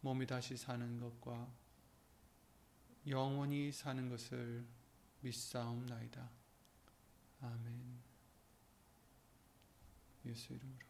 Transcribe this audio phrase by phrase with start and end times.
[0.00, 1.52] 몸이 다시 사는 것과
[3.06, 4.66] 영원히 사는 것을
[5.20, 6.30] 믿사옵나이다.
[7.40, 7.98] 아멘.
[10.26, 10.88] 예수 이름으로.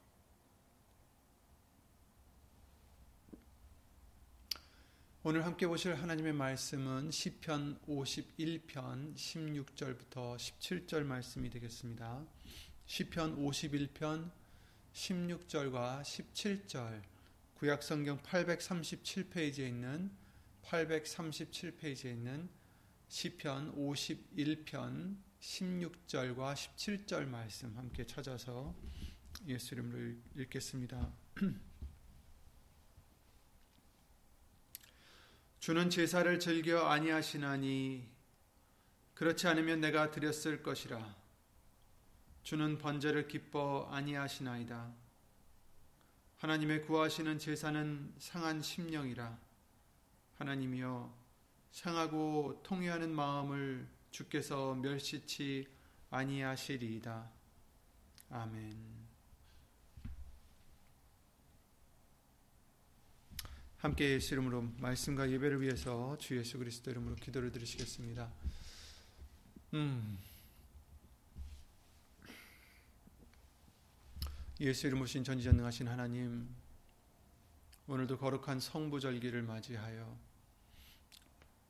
[5.25, 12.25] 오늘 함께 보실 하나님의 말씀은 시편 51편 16절부터 17절 말씀이 되겠습니다.
[12.87, 14.31] 시편 51편
[14.95, 17.03] 16절과 17절
[17.59, 20.13] 구약 성경 837페이지에 있는
[20.63, 22.49] 837페이지에 있는
[23.09, 28.77] 시편 51편 16절과 17절 말씀 함께 찾아서
[29.49, 31.13] 예수 이름으로 읽겠습니다.
[35.59, 38.09] 주는 제사를 즐겨 아니하시나니
[39.15, 41.17] 그렇지 않으면 내가 드렸을 것이라
[42.45, 45.08] 주는 번제를 기뻐 아니하시나이다
[46.39, 49.37] 하나님의 구하시는 제사는 상한 심령이라
[50.37, 51.13] 하나님이여
[51.73, 55.67] 상하고 통회하는 마음을 주께서 멸시치
[56.11, 57.29] 아니하시리이다.
[58.31, 58.99] 아멘.
[63.79, 68.33] 함께 예수 이름으로 말씀과 예배를 위해서 주 예수 그리스도 이름으로 기도를 드리시겠습니다.
[69.75, 70.19] 음.
[74.61, 76.53] 예수 이름 오신 전지전능하신 하나님
[77.87, 80.19] 오늘도 거룩한 성부절기를 맞이하여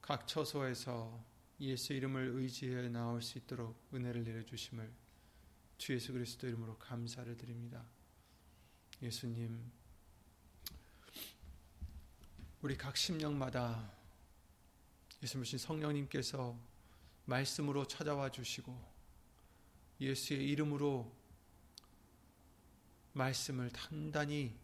[0.00, 1.22] 각 처소에서
[1.60, 4.90] 예수 이름을 의지해 나올 수 있도록 은혜를 내려주심을
[5.76, 7.84] 주 예수 그리스도 이름으로 감사를 드립니다.
[9.02, 9.70] 예수님
[12.62, 13.92] 우리 각 심령마다
[15.22, 16.58] 예수님 성령님께서
[17.26, 18.74] 말씀으로 찾아와 주시고
[20.00, 21.17] 예수의 이름으로
[23.12, 24.58] 말씀을 단단히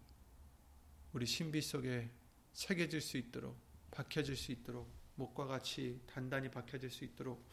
[1.12, 2.10] 우리 신비 속에
[2.53, 3.56] 새겨질 수 있도록
[3.91, 7.49] 박혀질 수 있도록 목과 같이 단단히 박혀질 수 있도록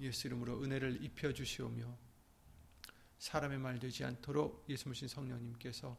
[0.00, 1.96] 예수 이름으로 은혜를 입혀 주시오며
[3.18, 5.96] 사람의 말 되지 않도록 예수님 성령님께서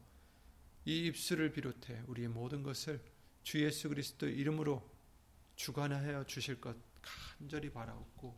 [0.85, 3.03] 이 입술을 비롯해 우리의 모든 것을
[3.43, 4.87] 주 예수 그리스도 이름으로
[5.55, 8.35] 주관하여 주실 것 간절히 바라옵고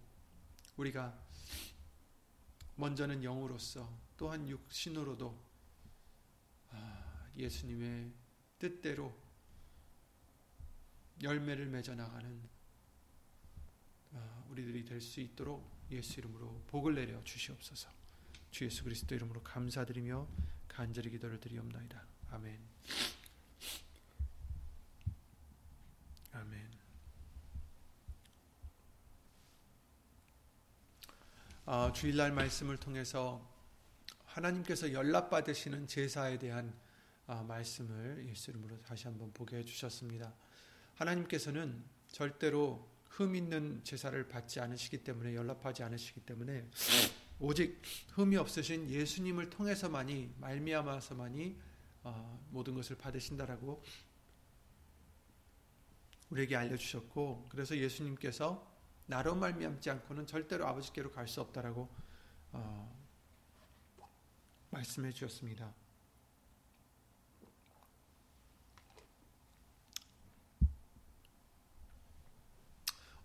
[0.78, 1.18] 우리가
[2.76, 5.47] 먼저는 영으로서 또한 육신으로도 아,
[7.38, 8.12] 예수님의
[8.60, 9.16] 뜻대로
[11.22, 12.42] 열매를 맺어 나가는
[14.14, 17.90] 아, 우리들이 될 수 있도록 예수 이름으로 복을 내려 주시옵소서.
[18.52, 20.28] 주 예수 그리스도 이름으로 감사드리며
[20.68, 22.06] 간절히 기도를 드리옵나이다.
[22.32, 22.60] 아멘.
[26.34, 26.72] 아멘.
[31.66, 33.57] 아, 주일날 말씀을 통해서
[34.38, 36.72] 하나님께서 연락 받으시는 제사에 대한
[37.26, 40.32] 아, 말씀을 예수 이름으로 다시 한번 보게 해 주셨습니다.
[40.96, 46.70] 하나님께서는 절대로 흠 있는 제사를 받지 않으시기 때문에 연락하지 않으시기 때문에
[47.40, 47.82] 오직
[48.14, 51.60] 흠이 없으신 예수님을 통해서만이 말미암아서만이
[52.04, 53.84] 어, 모든 것을 받으신다라고
[56.30, 58.72] 우리에게 알려주셨고 그래서 예수님께서
[59.08, 61.90] 나로 말미암지 않고는 절대로 아버지께로 갈 수 없다라고
[62.52, 62.97] 어,
[64.78, 65.74] 말씀해 주셨습니다.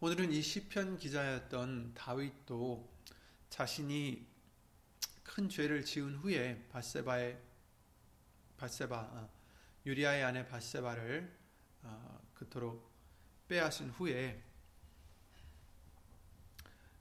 [0.00, 2.90] 오늘은 이 시편 기자였던 다윗도
[3.50, 4.26] 자신이
[5.22, 7.38] 큰 죄를 지은 후에 바세바의
[8.56, 9.30] 바세바 어,
[9.84, 11.38] 유리아의 아내 바세바를
[11.82, 12.90] 어, 그토록
[13.48, 14.42] 빼앗은 후에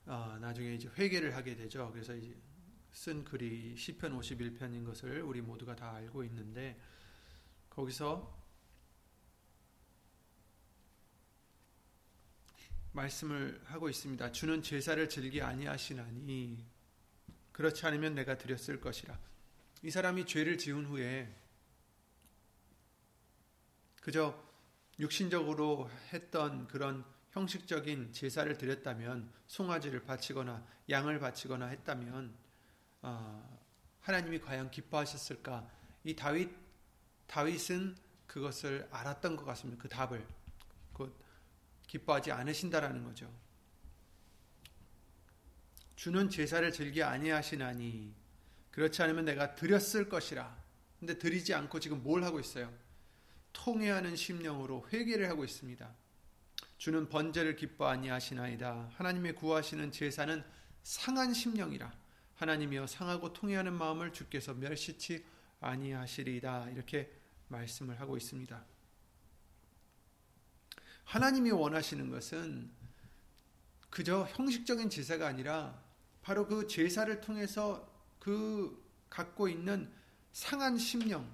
[0.04, 1.90] 어, 나중에 이제 회개를 하게 되죠.
[1.90, 2.36] 그래서 이제
[2.92, 6.78] 쓴 글이 시편 51편인 것을 우리 모두가 다 알고 있는데
[7.70, 8.40] 거기서
[12.92, 14.32] 말씀을 하고 있습니다.
[14.32, 16.64] 주는 제사를 즐기 아니하시나니
[17.52, 19.18] 그렇지 않으면 내가 드렸을 것이라.
[19.82, 21.34] 이 사람이 죄를 지은 후에
[24.02, 24.38] 그저
[24.98, 32.41] 육신적으로 했던 그런 형식적인 제사를 드렸다면 송아지를 바치거나 양을 바치거나 했다면 어,
[34.00, 35.68] 하나님이 과연 기뻐하셨을까?
[36.04, 36.50] 이 다윗
[37.26, 37.96] 다윗은
[38.26, 39.82] 그것을 알았던 것 같습니다.
[39.82, 40.26] 그 답을
[40.92, 41.14] 그
[41.86, 43.30] 기뻐하지 않으신다라는 거죠.
[45.96, 48.14] 주는 제사를 즐기 아니하시나니
[48.70, 50.62] 그렇지 않으면 내가 드렸을 것이라.
[50.98, 52.72] 근데 드리지 않고 지금 뭘 하고 있어요?
[53.52, 55.94] 통회하는 심령으로 회개를 하고 있습니다.
[56.78, 58.90] 주는 번제를 기뻐 아니하시나이다.
[58.94, 60.42] 하나님의 구하시는 제사는
[60.82, 62.01] 상한 심령이라.
[62.42, 65.24] 하나님이여 상하고 통회하는 마음을 주께서 멸시치
[65.60, 66.70] 아니하시리이다.
[66.70, 67.08] 이렇게
[67.46, 68.64] 말씀을 하고 있습니다.
[71.04, 72.68] 하나님이 원하시는 것은
[73.90, 75.80] 그저 형식적인 제사가 아니라
[76.22, 79.92] 바로 그 제사를 통해서 그 갖고 있는
[80.32, 81.30] 상한 심령,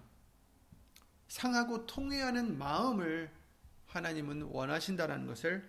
[1.29, 3.31] 상하고 통회하는 마음을
[3.87, 5.67] 하나님은 원하신다라는 것을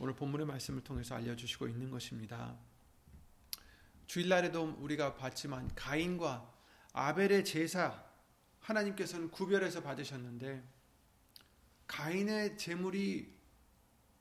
[0.00, 2.56] 오늘 본문의 말씀을 통해서 알려주시고 있는 것입니다.
[4.08, 6.50] 주일날에도 우리가 봤지만 가인과
[6.94, 8.02] 아벨의 제사
[8.60, 10.64] 하나님께서는 구별해서 받으셨는데
[11.86, 13.36] 가인의 제물이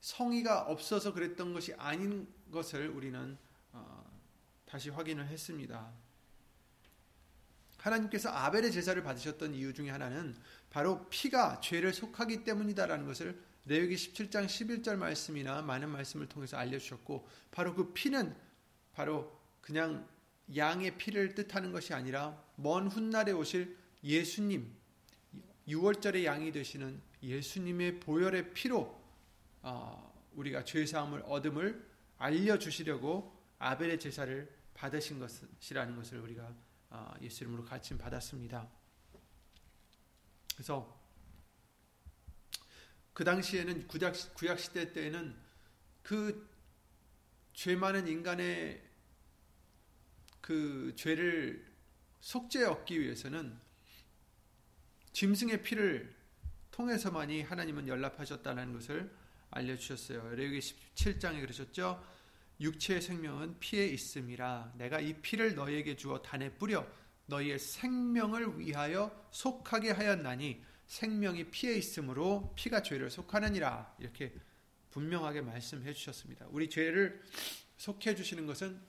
[0.01, 3.37] 성의가 없어서 그랬던 것이 아닌 것을 우리는
[3.71, 4.05] 어,
[4.65, 5.89] 다시 확인을 했습니다.
[7.77, 10.35] 하나님께서 아벨의 제사를 받으셨던 이유 중에 하나는
[10.69, 17.73] 바로 피가 죄를 속하기 때문이다라는 것을 레위기 17장 11절 말씀이나 많은 말씀을 통해서 알려주셨고 바로
[17.73, 18.35] 그 피는
[18.93, 19.36] 바로
[19.67, 20.07] 그냥
[20.55, 24.73] 양의 피를 뜻하는 것이 아니라 먼 훗날에 오실 예수님
[25.67, 28.97] 6월절의 양이 되시는 예수님의 보혈의 피로
[29.61, 31.85] 어, 우리가 죄 사함을 얻음을
[32.17, 36.55] 알려주시려고 아벨의 제사를 받으신 것이라는 것을 우리가
[36.89, 38.69] 어, 예수 이름으로 가르침 받았습니다.
[40.55, 40.97] 그래서
[43.11, 45.35] 그 당시에는 구약, 구약 시대 때에는
[46.03, 46.57] 그
[47.57, 48.86] 죄 많은 인간의
[50.41, 51.65] 그 죄를
[52.19, 53.57] 속죄 얻기 위해서는
[55.13, 56.15] 짐승의 피를
[56.71, 59.11] 통해서만이 하나님은 연락하셨다는 것을
[59.49, 60.35] 알려주셨어요.
[60.35, 62.03] 레위기 17장에 그러셨죠.
[62.59, 66.87] 육체의 생명은 피에 있음이라 내가 이 피를 너희에게 주어 단에 뿌려
[67.27, 74.33] 너희의 생명을 위하여 속하게 하였나니 생명이 피에 있으므로 피가 죄를 속하느니라 이렇게
[74.91, 76.47] 분명하게 말씀해 주셨습니다.
[76.49, 77.21] 우리 죄를
[77.77, 78.81] 속해 주시는 것은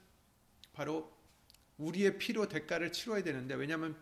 [0.73, 1.18] 바로
[1.79, 3.97] 우리의 피로 대가를 치러야 되는데 왜냐하면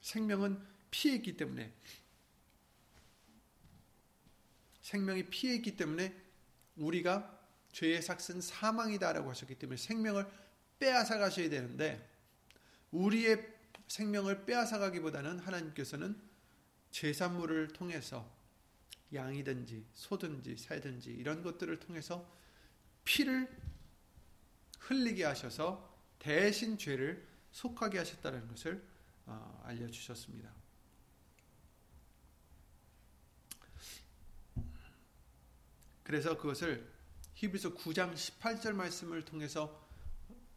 [0.00, 1.72] 생명은 피에 있기 때문에.
[4.82, 6.14] 생명이 피에 있기 때문에
[6.76, 7.36] 우리가
[7.72, 10.26] 죄의 삭은 사망이다라고 하셨기 때문에 생명을
[10.78, 12.08] 빼앗아 가셔야 되는데
[12.92, 13.54] 우리의
[13.88, 16.20] 생명을 빼앗아 가기보다는 하나님께서는
[16.90, 18.32] 제산물을 통해서
[19.12, 22.32] 양이든지 소든지 새든지 이런 것들을 통해서
[23.04, 23.48] 피를
[24.80, 28.82] 흘리게 하셔서 대신 죄를 속하게 하셨다는 것을
[29.26, 30.52] 어, 알려주셨습니다.
[36.02, 36.88] 그래서 그것을
[37.34, 39.84] 히브리서 9장 18절 말씀을 통해서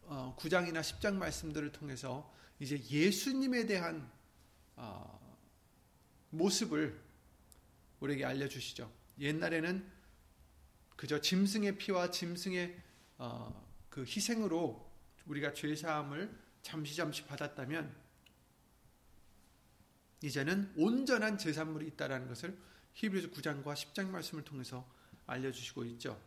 [0.08, 4.12] 9장이나 어, 10장 말씀들을 통해서 이제 예수님에 대한
[4.76, 5.20] 어,
[6.30, 7.02] 모습을
[8.00, 8.92] 우리에게 알려주시죠.
[9.20, 9.90] 옛날에는
[10.96, 12.78] 그저 짐승의 피와 짐승의
[13.18, 14.89] 어, 그 희생으로
[15.26, 17.96] 우리가 죄 사함을 잠시 잠시 받았다면
[20.22, 22.58] 이제는 온전한 제산물이 있다라는 것을
[22.94, 24.86] 히브리서 9장과 10장 말씀을 통해서
[25.26, 26.22] 알려주시고 있죠.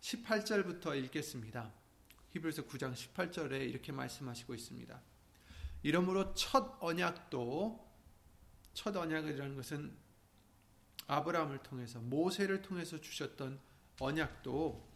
[0.00, 1.72] 18절부터 읽겠습니다.
[2.30, 5.00] 히브리서 9장 18절에 이렇게 말씀하시고 있습니다.
[5.82, 7.88] 이러므로 첫 언약도
[8.74, 9.96] 첫 언약이라는 것은
[11.06, 13.58] 아브라함을 통해서 모세를 통해서 주셨던
[13.98, 14.86] 언약도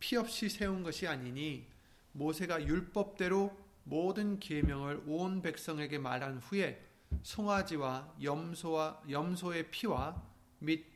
[0.00, 1.66] 피 없이 세운 것이 아니니
[2.14, 6.82] 모세가 율법대로 모든 계명을 온 백성에게 말한 후에
[7.22, 10.22] 송아지와 염소와 염소의 피와
[10.60, 10.86] 및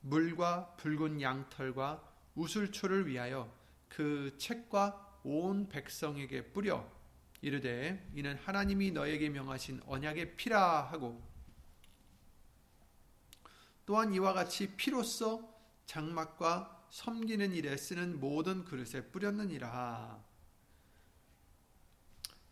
[0.00, 2.02] 물과 붉은 양털과
[2.34, 3.52] 우슬초를 위하여
[3.88, 6.90] 그 책과 온 백성에게 뿌려
[7.42, 11.22] 이르되 이는 하나님이 너에게 명하신 언약의 피라 하고
[13.84, 15.48] 또한 이와 같이 피로써
[15.86, 20.29] 장막과 섬기는 일에 쓰는 모든 그릇에 뿌렸느니라.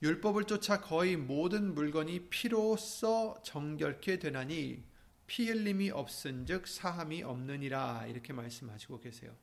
[0.02, 4.84] 율법을 쫓아 거의 모든 물건이 피로써 정결케 되나니
[5.26, 9.34] 피 흘림이 없은즉 사함이 없느니라 이렇게 말씀하시고 계세요.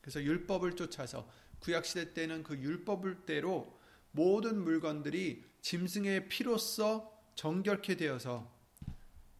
[0.00, 3.78] 그래서 율법을 쫓아서 구약 시대 때는 그 율법을 대로
[4.12, 8.54] 모든 물건들이 짐승의 피로써 정결케 되어서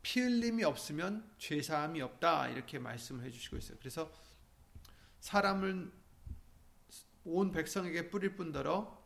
[0.02, 3.78] 피 흘림이 없으면 죄 사함이 없다 이렇게 말씀을 해 주시고 있어요.
[3.78, 4.12] 그래서
[5.20, 5.90] 사람을
[7.24, 9.05] 온 백성에게 뿌릴 뿐더러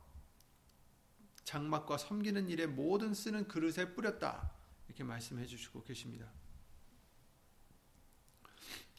[1.50, 4.52] 장막과 섬기는 일에 모든 쓰는 그릇에 뿌렸다.
[4.86, 6.30] 이렇게 말씀해 주시고 계십니다.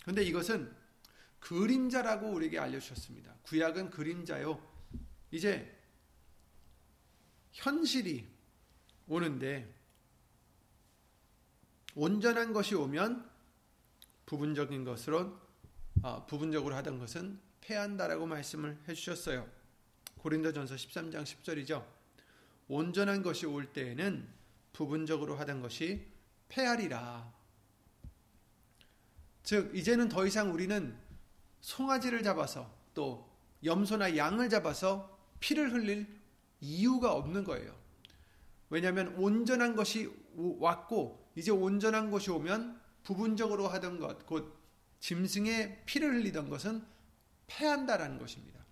[0.02, 0.76] 그런데 이것은
[1.40, 3.36] 그림자라고 우리에게 알려주셨습니다.
[3.44, 4.62] 구약은 그림자요.
[5.32, 5.80] 이제
[7.54, 8.30] 현실이
[9.08, 9.74] 오는데
[11.96, 13.30] 온전한 것이 오면
[14.26, 15.40] 부분적인 것으로
[16.02, 19.50] 어, 부분적으로 하던 것은 패한다라고 말씀을 해주셨어요.
[20.18, 22.01] 고린도전서 13장 10절이죠.
[22.72, 24.26] 온전한 것이 올 때에는
[24.72, 26.08] 부분적으로 하던 것이
[26.48, 27.30] 패하리라.
[29.44, 30.98] 즉 이제는 더 이상 우리는
[31.60, 33.30] 송아지를 잡아서 또
[33.66, 36.08] 염소나 양을 잡아서 피를 흘릴
[36.62, 37.76] 이유가 없는 거예요.
[38.70, 44.58] 왜냐하면 온전한 것이 왔고 이제 온전한 것이 오면 부분적으로 하던 것, 곧
[45.02, 46.86] 짐승의 피를 흘리던 것은
[47.48, 48.64] 패한다라는 것입니다.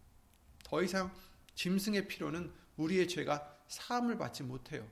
[0.64, 1.14] 더 이상
[1.56, 4.86] 짐승의 피로는 우리의 죄가 사함을 받지 못해요.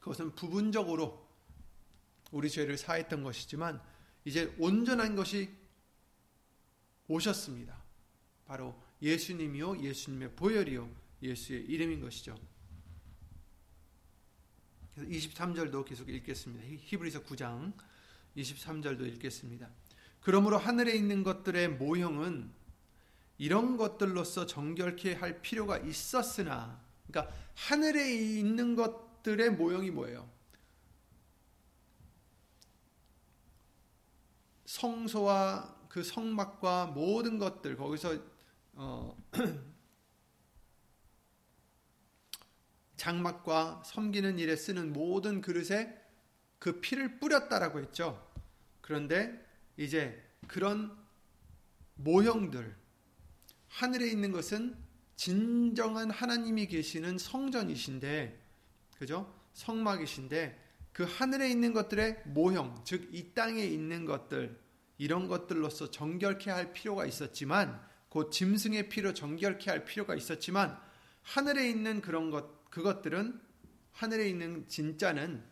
[0.00, 1.26] 그것은 부분적으로
[2.30, 3.80] 우리 죄를 사했던 것이지만
[4.24, 5.50] 이제 온전한 것이
[7.08, 7.82] 오셨습니다.
[8.44, 10.90] 바로 예수님이요, 예수님의 보혈이요,
[11.22, 12.36] 예수의 이름인 것이죠.
[14.96, 16.64] 23절도 계속 읽겠습니다.
[16.66, 17.72] 히브리서 9장
[18.36, 19.70] 23절도 읽겠습니다.
[20.20, 22.50] 그러므로 하늘에 있는 것들의 모형은
[23.38, 30.28] 이런 것들로서 정결케 할 필요가 있었으나, 그러니까 하늘에 있는 것들의 모형이 뭐예요?
[34.64, 38.18] 성소와 그 성막과 모든 것들 거기서
[38.74, 39.16] 어,
[42.96, 45.94] 장막과 섬기는 일에 쓰는 모든 그릇에
[46.58, 48.26] 그 피를 뿌렸다라고 했죠.
[48.80, 49.44] 그런데
[49.76, 50.96] 이제 그런
[51.94, 52.76] 모형들
[53.76, 54.74] 하늘에 있는 것은
[55.16, 58.42] 진정한 하나님이 계시는 성전이신데
[58.96, 59.30] 그죠?
[59.52, 60.64] 성막이신데
[60.94, 64.58] 그 하늘에 있는 것들의 모형, 즉 이 땅에 있는 것들
[64.96, 67.78] 이런 것들로서 정결케 할 필요가 있었지만
[68.08, 70.80] 곧 짐승의 피로 정결케 할 필요가 있었지만
[71.20, 73.38] 하늘에 있는 그런 것 그것들은
[73.92, 75.44] 하늘에 있는 진짜는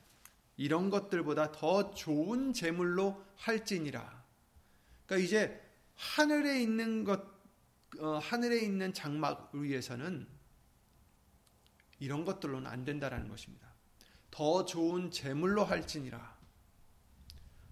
[0.56, 4.24] 이런 것들보다 더 좋은 제물로 할지니라.
[5.04, 5.60] 그러니까 이제
[5.94, 7.33] 하늘에 있는 것,
[8.00, 10.26] 어, 하늘에 있는 장막 위에서는
[11.98, 13.72] 이런 것들로는 안 된다라는 것입니다.
[14.30, 16.36] 더 좋은 제물로 할지니라.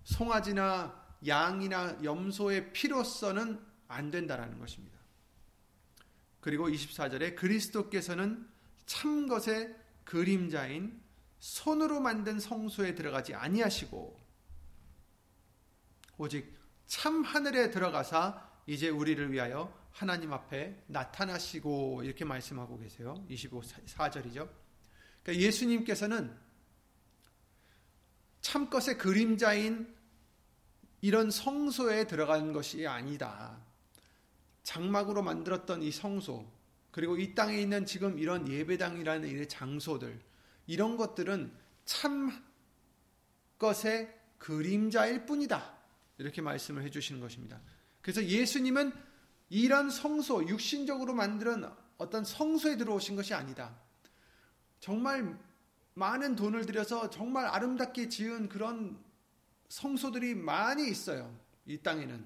[0.04, 4.98] 송아지나 양이나 염소의 피로서는 안 된다라는 것입니다.
[6.40, 8.48] 그리고 24절에 그리스도께서는
[8.86, 11.00] 참 것의 그림자인
[11.38, 14.20] 손으로 만든 성소에 들어가지 아니하시고
[16.18, 23.24] 오직 참 하늘에 들어가사 이제 우리를 위하여 하나님 앞에 나타나시고 이렇게 말씀하고 계세요.
[23.30, 24.48] 25절이죠.
[25.22, 26.34] 그러니까 예수님께서는
[28.40, 29.94] 참것의 그림자인
[31.00, 33.60] 이런 성소에 들어가는 것이 아니다.
[34.62, 36.50] 장막으로 만들었던 이 성소,
[36.90, 40.20] 그리고 이 땅에 있는 지금 이런 예배당이라는 이 장소들,
[40.66, 41.52] 이런 것들은
[41.84, 42.30] 참
[43.58, 45.76] 것의 그림자일 뿐이다.
[46.18, 47.60] 이렇게 말씀을 해주시는 것입니다.
[48.00, 48.92] 그래서 예수님은
[49.52, 53.76] 이런 성소, 육신적으로 만든 어떤 성소에 들어오신 것이 아니다.
[54.80, 55.38] 정말
[55.92, 58.98] 많은 돈을 들여서 정말 아름답게 지은 그런
[59.68, 61.38] 성소들이 많이 있어요.
[61.66, 62.24] 이 땅에는.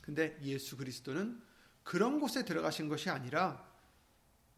[0.00, 1.40] 근데 예수 그리스도는
[1.84, 3.64] 그런 곳에 들어가신 것이 아니라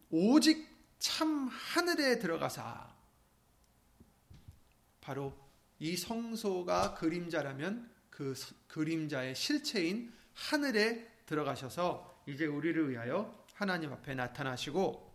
[0.09, 2.95] 오직 참 하늘에 들어가사
[5.03, 5.39] 바로
[5.79, 8.35] 이 성소가 그림자라면 그
[8.67, 15.09] 그림자의 실체인 하늘에 들어가셔서 이제 우리를 위하여 하나님 앞에 나타나시고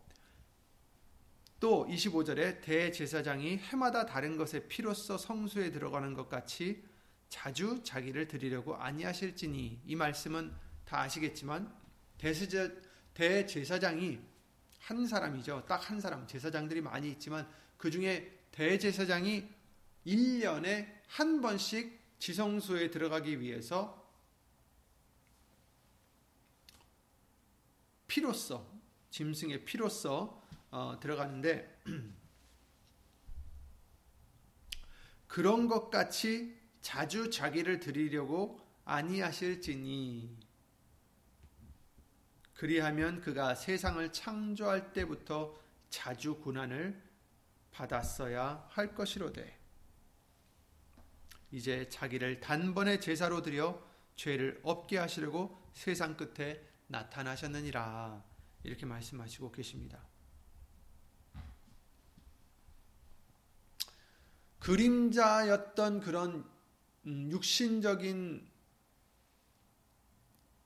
[1.59, 6.81] 또 25절에 대제사장이 해마다 다른 것에 피로써 성수에 들어가는 것 같이
[7.27, 10.53] 자주 자기를 드리려고 아니하실지니 이 말씀은
[10.85, 11.75] 다 아시겠지만
[12.17, 12.69] 대제사,
[13.15, 14.17] 대제사장이
[14.79, 15.65] 한 사람이죠.
[15.67, 16.25] 딱 한 사람.
[16.25, 19.45] 제사장들이 많이 있지만 그 중에 대제사장이
[20.07, 24.01] 1년에 한 번씩 지성소에 들어가기 위해서
[28.07, 28.65] 피로써
[29.09, 31.83] 짐승의 피로써 어, 들어가는데
[35.27, 40.37] 그런 것 같이 자주 자기를 드리려고 아니하실지니.
[42.53, 47.03] 그리하면 그가 세상을 창조할 때부터 자주 고난을
[47.71, 49.62] 받았어야 할 것이로되
[51.53, 53.79] 이제 자기를 단번에 제사로 드려
[54.15, 58.23] 죄를 없게 하시려고 세상 끝에 나타나셨느니라
[58.63, 60.03] 이렇게 말씀하시고 계십니다.
[64.57, 66.49] 그림자였던 그런
[67.05, 68.49] 음, 육신적인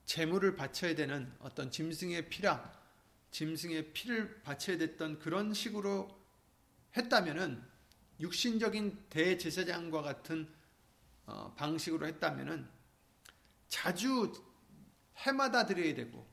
[0.06, 2.72] 재물을 바쳐야 되는 어떤 짐승의 피랑
[3.30, 6.18] 짐승의 피를 바쳐야 됐던 그런 식으로
[6.96, 7.62] 했다면은
[8.20, 10.57] 육신적인 대제사장과 같은 어,
[11.56, 12.68] 방식으로 했다면은
[13.68, 14.32] 자주
[15.16, 16.26] 해마다 드려야 되고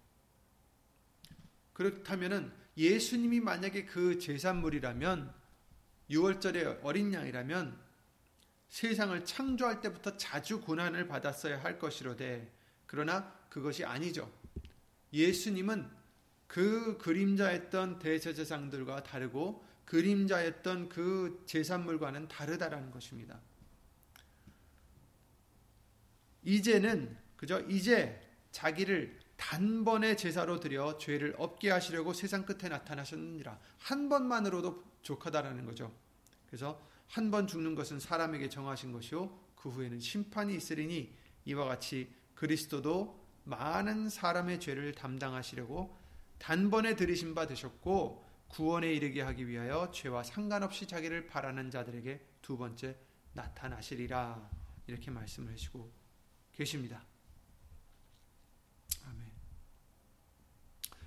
[1.73, 5.33] 그렇다면은 예수님이 만약에 그 제산물이라면
[6.09, 7.77] 6월절의 어린 양이라면
[8.69, 12.51] 세상을 창조할 때부터 자주 고난을 받았어야 할 것이로되
[12.85, 14.31] 그러나 그것이 아니죠.
[15.13, 15.89] 예수님은
[16.47, 23.39] 그 그림자였던 대제사장들과 다르고 그림자였던 그 제산물과는 다르다라는 것입니다.
[26.45, 28.21] 이제는 그저 이제
[28.51, 33.59] 자기를 단번에 제사로 드려 죄를 없게 하시려고 세상 끝에 나타나셨느니라.
[33.79, 35.91] 한 번만으로도 족하다라는 거죠.
[36.47, 41.13] 그래서 한 번 죽는 것은 사람에게 정하신 것이요 그 후에는 심판이 있으리니
[41.45, 45.95] 이와 같이 그리스도도 많은 사람의 죄를 담당하시려고
[46.39, 52.97] 단번에 들이신 바 되셨고 구원에 이르게 하기 위하여 죄와 상관없이 자기를 바라는 자들에게 두 번째
[53.33, 54.49] 나타나시리라
[54.87, 56.04] 이렇게 말씀을 하시고
[56.55, 57.03] 계십니다.
[59.05, 59.25] 아멘.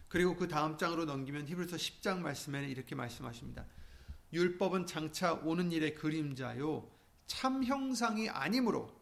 [0.09, 3.67] 그리고 그 다음 장으로 넘기면 히브리서 10장 말씀에는 이렇게 말씀하십니다.
[4.33, 6.91] 율법은 장차 오는 일의 그림자요
[7.27, 8.95] 참 형상이 아니므로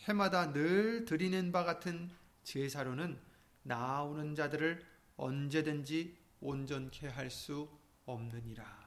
[0.00, 2.10] 해마다 늘 드리는 바 같은
[2.42, 3.20] 제사로는
[3.62, 4.84] 나오는 자들을
[5.16, 7.68] 언제든지 온전케 할 수
[8.04, 8.82] 없느니라.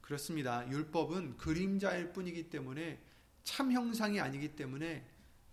[0.00, 0.66] 그렇습니다.
[0.70, 3.02] 율법은 그림자일 뿐이기 때문에
[3.44, 5.06] 참 형상이 아니기 때문에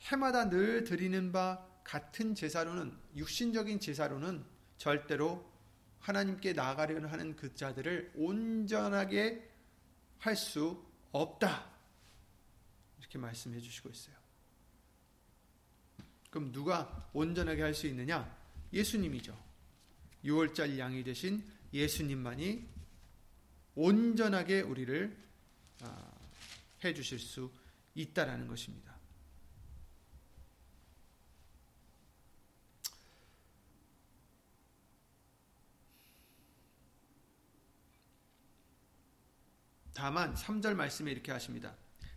[0.04, 4.44] 해마다 늘 드리는 바 같은 제사로는 육신적인 제사로는
[4.78, 5.52] 절대로
[6.00, 9.50] 하나님께 나아가려는 하는 그 자들을 온전하게
[10.20, 11.70] 할 수 없다.
[13.00, 14.16] 이렇게 말씀해 주시고 있어요.
[16.30, 18.36] 그럼 누가 온전하게 할 수 있느냐?
[18.72, 19.38] 예수님이죠.
[20.26, 22.68] 6월절 양이 되신 예수님만이
[23.76, 25.16] 온전하게 우리를
[25.82, 26.12] 아,
[26.84, 27.52] 해 주실 수
[27.96, 28.92] 있다라는 것입니다.
[39.93, 41.75] 다만 3절 말씀에 이렇게 하십니다.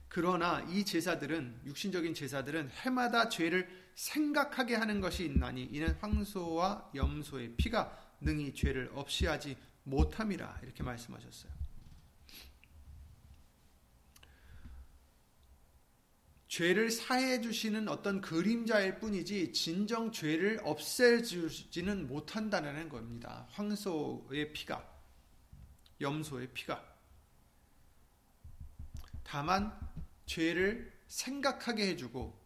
[0.09, 8.15] 그러나 이 제사들은 육신적인 제사들은 해마다 죄를 생각하게 하는 것이 있나니 이는 황소와 염소의 피가
[8.21, 11.53] 능히 죄를 없이 하지 못함이라 이렇게 말씀하셨어요.
[16.49, 23.47] 죄를 사해 주시는 어떤 그림자일 뿐이지 진정 죄를 없애 주지는 못한다는 겁니다.
[23.51, 24.83] 황소의 피가
[26.01, 26.96] 염소의 피가
[29.27, 29.77] 다만
[30.25, 32.39] 죄를 생각하게 해주고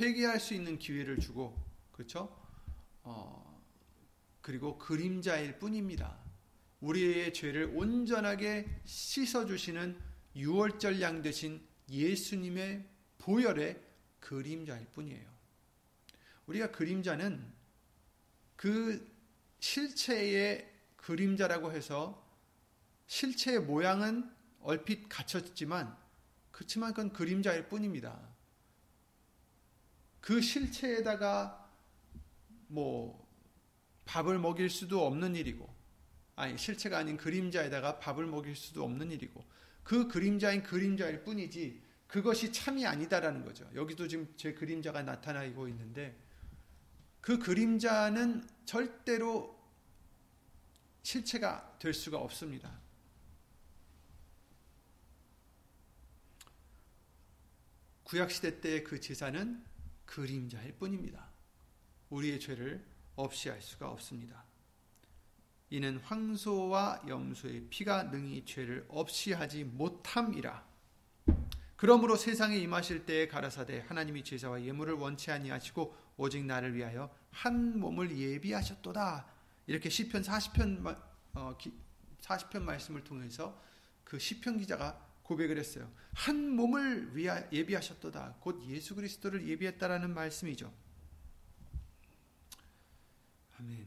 [0.00, 2.34] 회개할 수 있는 기회를 주고 그렇죠?
[3.02, 3.62] 어,
[4.40, 6.18] 그리고 그림자일 뿐입니다.
[6.80, 10.00] 우리의 죄를 온전하게 씻어주시는
[10.34, 13.78] 유월절 양 되신 예수님의 보혈의
[14.18, 15.30] 그림자일 뿐이에요.
[16.46, 17.52] 우리가 그림자는
[18.56, 19.06] 그
[19.60, 22.26] 실체의 그림자라고 해서
[23.06, 26.01] 실체의 모양은 얼핏 갖췄지만
[26.62, 28.20] 그렇지만 그건 그림자일 뿐입니다.
[30.20, 31.68] 그 실체에다가
[32.68, 33.28] 뭐
[34.04, 35.68] 밥을 먹일 수도 없는 일이고
[36.36, 39.44] 아니 실체가 아닌 그림자에다가 밥을 먹일 수도 없는 일이고
[39.82, 43.68] 그 그림자인 그림자일 뿐이지 그것이 참이 아니다라는 거죠.
[43.74, 46.16] 여기도 지금 제 그림자가 나타나고 있는데
[47.20, 49.58] 그 그림자는 절대로
[51.02, 52.81] 실체가 될 수가 없습니다.
[58.12, 59.64] 구약시대 때의 그 제사는
[60.04, 61.30] 그림자일 뿐입니다.
[62.10, 62.84] 우리의 죄를
[63.16, 64.44] 없이 할 수가 없습니다.
[65.70, 70.62] 이는 황소와 염소의 피가 능히 죄를 없이 하지 못함이라.
[71.76, 78.14] 그러므로 세상에 임하실 때에 가라사대 하나님이 제사와 예물을 원치 아니하시고 오직 나를 위하여 한 몸을
[78.14, 79.26] 예비하셨도다.
[79.68, 81.00] 이렇게 시편 40편
[81.32, 81.56] 어,
[82.20, 83.58] 40편 말씀을 통해서
[84.04, 85.90] 그 시편 기자가 고백을 했어요.
[86.14, 88.36] 한 몸을 위하 예비하셨도다.
[88.40, 90.72] 곧 예수 그리스도를 예비했다라는 말씀이죠.
[93.58, 93.86] 아멘.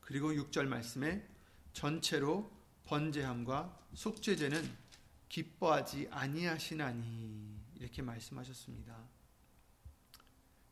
[0.00, 1.26] 그리고 6절 말씀에
[1.72, 2.50] 전체로
[2.84, 4.82] 번제함과 속죄제는
[5.28, 8.96] 기뻐하지 아니하시나니 이렇게 말씀하셨습니다.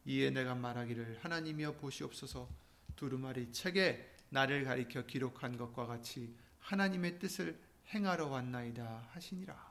[0.06, 2.48] 이에 내가 말하기를 하나님이여 보시옵소서
[2.96, 7.58] 두루마리 책에 나를 가리켜 기록한 것과 같이 하나님의 뜻을
[7.92, 9.70] 행하러 왔나이다 하시니라.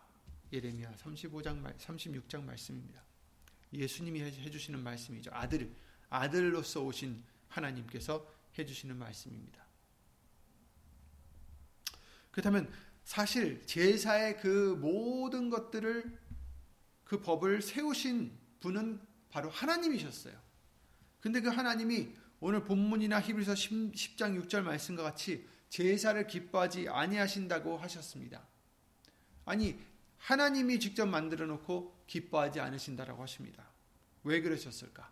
[0.51, 3.03] 예레미야 35장 36장 말씀입니다.
[3.71, 5.31] 예수님이 해 주시는 말씀이죠.
[5.33, 5.71] 아들
[6.09, 8.27] 아들로서 오신 하나님께서
[8.57, 9.63] 해 주시는 말씀입니다.
[12.31, 12.71] 그렇다면
[13.03, 16.19] 사실 제사의 그 모든 것들을
[17.03, 20.37] 그 법을 세우신 분은 바로 하나님이셨어요.
[21.21, 28.45] 근데 그 하나님이 오늘 본문이나 히브리서 10 장 6절 말씀과 같이 제사를 기뻐하지 아니하신다고 하셨습니다.
[29.45, 29.79] 아니
[30.17, 33.65] 하나님이 직접 만들어 놓고 기뻐하지 않으신다라고 하십니다.
[34.23, 35.09] 왜 그러셨을까?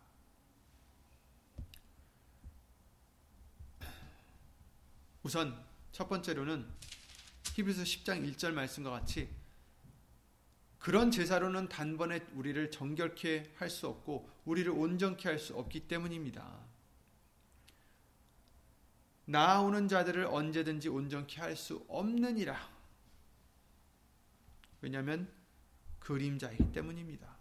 [5.24, 6.66] 우선 첫 번째로는
[7.56, 9.30] 히브리서 10장 1절 말씀과 같이
[10.80, 16.66] 그런 제사로는 단번에 우리를 정결케 할 수 없고 우리를 온전케 할 수 없기 때문입니다.
[19.28, 22.58] 나아오는 자들을 언제든지 온전케 할 수 없느니라.
[24.82, 25.30] 왜냐하면
[26.00, 27.36] 그림자이기 때문입니다.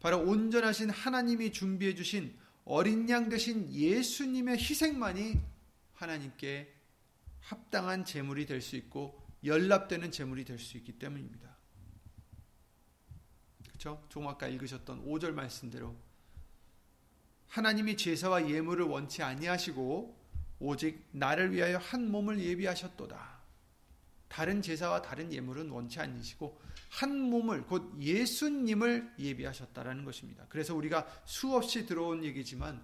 [0.00, 5.40] 바로 온전하신 하나님이 준비해 주신 어린 양 대신 예수님의 희생만이
[5.94, 6.74] 하나님께
[7.40, 11.56] 합당한 제물이 될 수 있고 연납되는 제물이 될 수 있기 때문입니다.
[13.68, 14.02] 그렇죠?
[14.08, 15.94] 조금 아까 읽으셨던 5절 말씀대로
[17.48, 20.19] 하나님이 제사와 예물을 원치 아니하시고
[20.60, 23.40] 오직 나를 위하여 한 몸을 예비하셨도다.
[24.28, 30.46] 다른 제사와 다른 예물은 원치 않으시고 한 몸을 곧 예수님을 예비하셨다라는 것입니다.
[30.48, 32.80] 그래서 우리가 수없이 들어온 얘기지만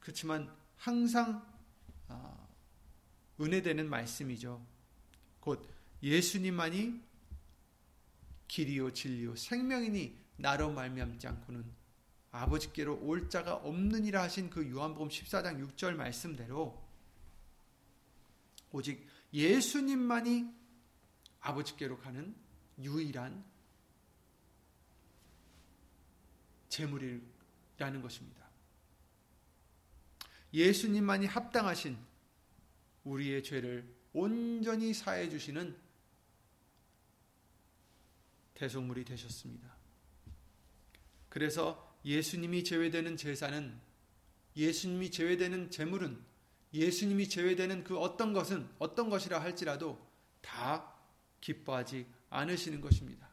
[0.00, 1.44] 그렇지만 항상
[2.06, 2.48] 아,
[3.38, 4.64] 은혜되는 말씀이죠.
[5.40, 5.68] 곧
[6.02, 7.02] 예수님만이
[8.46, 11.64] 길이요 진리요 생명이니 나로 말미암지 않고는
[12.30, 16.87] 아버지께로 올 자가 없느니라 하신 그 요한복음 14장 6절 말씀대로
[18.72, 20.46] 오직 예수님만이
[21.40, 22.34] 아버지께로 가는
[22.80, 23.44] 유일한
[26.68, 28.48] 재물이라는 것입니다.
[30.52, 31.98] 예수님만이 합당하신
[33.04, 35.76] 우리의 죄를 온전히 사해 주시는
[38.54, 39.76] 대속물이 되셨습니다.
[41.28, 43.80] 그래서 예수님이 제외되는 제사는
[44.56, 46.20] 예수님이 제외되는 제물은
[46.72, 49.98] 예수님이 제외되는 그 어떤 것은 어떤 것이라 할지라도
[50.40, 50.94] 다
[51.40, 53.28] 기뻐하지 않으시는 것입니다.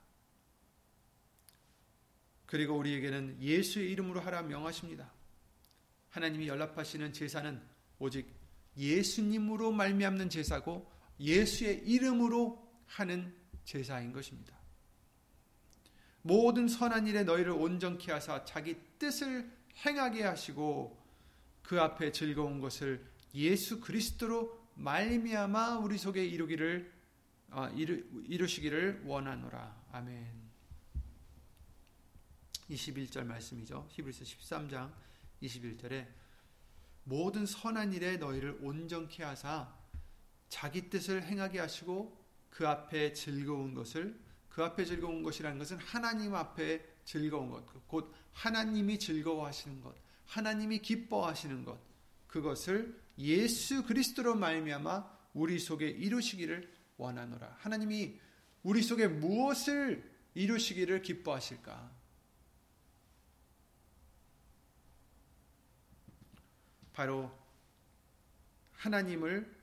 [2.45, 5.11] 그리고 우리에게는 예수의 이름으로 하라 명하십니다.
[6.09, 7.61] 하나님이 연락하시는 제사는
[7.99, 8.33] 오직
[8.77, 14.55] 예수님으로 말미암는 제사고 예수의 이름으로 하는 제사인 것입니다.
[16.21, 19.51] 모든 선한 일에 너희를 온전케 하사 자기 뜻을
[19.85, 20.97] 행하게 하시고
[21.61, 26.93] 그 앞에 즐거운 것을 예수 그리스도로 말미암아 우리 속에 이루기를
[27.51, 29.85] 아, 이루, 이루시기를 원하노라.
[29.91, 30.45] 아멘.
[32.69, 33.87] 21절 말씀이죠.
[33.91, 34.91] 히브리서 13장
[35.43, 36.07] 21절에
[37.03, 39.73] 모든 선한 일에 너희를 온전케 하사
[40.49, 44.19] 자기 뜻을 행하게 하시고 그 앞에 즐거운 것을
[44.49, 49.93] 그 앞에 즐거운 것이라는 것은 하나님 앞에 즐거운 것, 곧 하나님이 즐거워하시는 것,
[50.25, 51.77] 하나님이 기뻐하시는 것,
[52.27, 57.58] 그것을 예수 그리스도로 말미암아 우리 속에 이루시기를 원하노라.
[57.60, 58.19] 하나님이
[58.63, 61.95] 우리 속에 무엇을 이루시기를 기뻐하실까?
[66.93, 67.32] 바로
[68.73, 69.54] 하나님을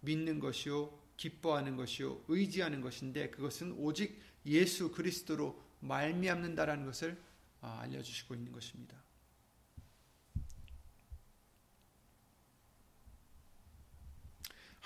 [0.00, 7.20] 믿는 것이요, 기뻐하는 것이요, 의지하는 것인데 그것은 오직 예수 그리스도로 말미암는다라는 것을
[7.60, 8.96] 아, 알려주시고 있는 것입니다.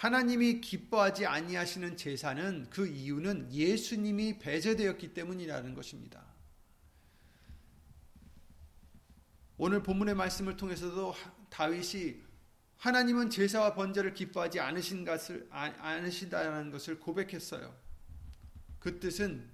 [0.05, 6.23] 하나님이 기뻐하지 아니하시는 제사는 그 이유는 예수님이 배제되었기 때문이라는 것입니다.
[9.57, 11.14] 오늘 본문의 말씀을 통해서도
[11.49, 12.23] 다윗이
[12.77, 17.75] 하나님은 제사와 번제를 기뻐하지 않으신 것을 아, 않으시다는 것을 고백했어요.
[18.79, 19.49] 그 뜻은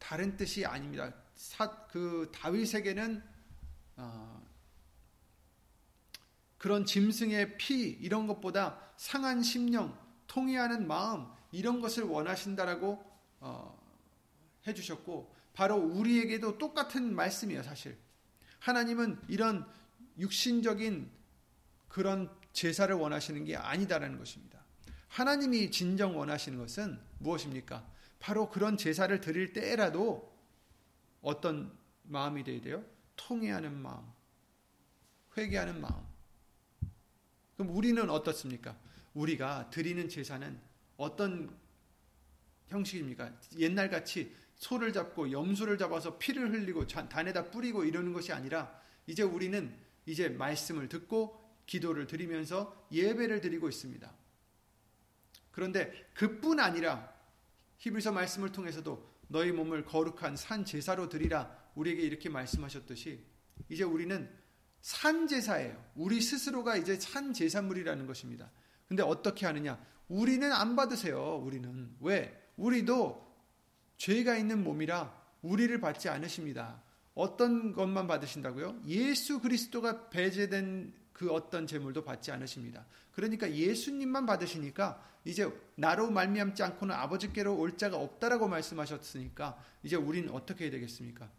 [0.00, 1.14] 다른 뜻이 아닙니다.
[1.36, 3.22] 사, 그 다윗에게는
[3.98, 4.49] 어,
[6.60, 9.96] 그런 짐승의 피 이런 것보다 상한 심령,
[10.26, 13.02] 통회하는 마음 이런 것을 원하신다라고
[13.40, 13.82] 어,
[14.66, 17.96] 해주셨고 바로 우리에게도 똑같은 말씀이에요 사실.
[18.58, 19.66] 하나님은 이런
[20.18, 21.10] 육신적인
[21.88, 24.62] 그런 제사를 원하시는 게 아니다라는 것입니다.
[25.08, 27.90] 하나님이 진정 원하시는 것은 무엇입니까?
[28.18, 30.30] 바로 그런 제사를 드릴 때라도
[31.22, 32.84] 어떤 마음이 되어야 돼요?
[33.16, 34.04] 통회하는 마음
[35.38, 36.09] 회개하는 마음
[37.60, 38.74] 그럼 우리는 어떻습니까
[39.12, 40.58] 우리가 드리는 제사는
[40.96, 41.54] 어떤
[42.68, 43.38] 형식입니까?
[43.58, 49.76] 옛날 같이 소를 잡고 염소를 잡아서 피를 흘리고 단에다 뿌리고 이러는 것이 아니라 이제 우리는
[50.06, 54.10] 이제 말씀을 듣고 기도를 드리면서 예배를 드리고 있습니다.
[55.50, 57.12] 그런데 그뿐 아니라
[57.76, 63.22] 히브리서 말씀을 통해서도 너희 몸을 거룩한 산 제사로 드리라 우리에게 이렇게 말씀하셨듯이
[63.68, 64.39] 이제 우리는
[64.80, 65.82] 산 제사예요.
[65.94, 68.50] 우리 스스로가 이제 산 제사물이라는 것입니다.
[68.88, 69.78] 근데 어떻게 하느냐?
[70.08, 71.36] 우리는 안 받으세요.
[71.44, 72.36] 우리는 왜?
[72.56, 73.30] 우리도
[73.96, 76.82] 죄가 있는 몸이라 우리를 받지 않으십니다.
[77.14, 78.82] 어떤 것만 받으신다고요?
[78.86, 82.86] 예수 그리스도가 배제된 그 어떤 제물도 받지 않으십니다.
[83.12, 90.64] 그러니까 예수님만 받으시니까 이제 나로 말미암지 않고는 아버지께로 올 자가 없다라고 말씀하셨으니까 이제 우리는 어떻게
[90.64, 91.30] 해야 되겠습니까?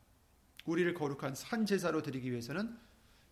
[0.65, 2.77] 우리를 거룩한 산 제사로 드리기 위해서는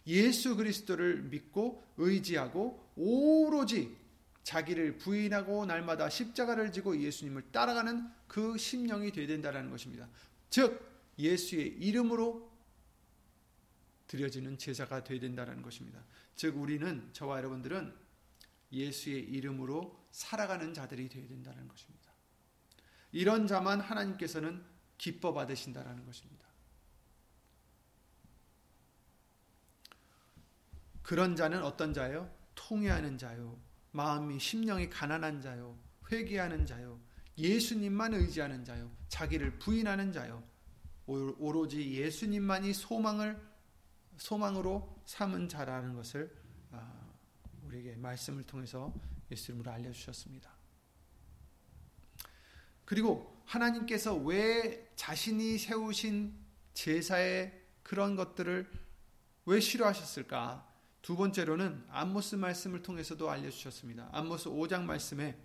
[0.10, 3.96] 예수 그리스도를 믿고 의지하고 오로지
[4.44, 10.10] 자기를 부인하고 날마다 십자가를 지고 예수님을 따라가는 그 심령이 되어야 된다는 것입니다.
[10.50, 10.84] 즉
[11.20, 12.50] 예수의 이름으로
[14.08, 16.04] 드려지는 제사가 되어야 된다는 것입니다.
[16.36, 17.94] 즉 우리는 저와 여러분들은
[18.72, 22.10] 예수의 이름으로 살아가는 자들이 되어야 된다는 것입니다.
[23.12, 24.64] 이런 자만 하나님께서는
[24.98, 26.49] 기뻐 받으신다라는 것입니다.
[31.10, 32.32] 그런 자는 어떤 자예요?
[32.54, 33.60] 통회하는 자요.
[33.94, 35.76] 마음이 심령이 가난한 자요.
[36.12, 37.00] 회개하는 자요.
[37.36, 38.96] 예수님만 의지하는 자요.
[39.08, 40.44] 자기를 부인하는 자요.
[41.08, 43.42] 오로지 예수님만이 소망을
[44.18, 46.32] 소망으로 삼은 자라는 것을
[46.70, 47.12] 아,
[47.64, 48.94] 우리에게 말씀을 통해서
[49.32, 50.52] 예수님으로 알려 주셨습니다.
[52.86, 56.38] 그리고 하나님께서 왜 자신이 세우신
[56.76, 58.72] 제사의 그런 것들을
[59.48, 60.69] 왜 싫어하셨을까?
[61.02, 64.10] 두 번째로는 아모스 말씀을 통해서도 알려주셨습니다.
[64.12, 65.38] 아모스 5장 말씀에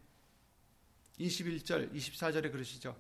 [1.19, 2.97] 21절, 24절에 그러시죠.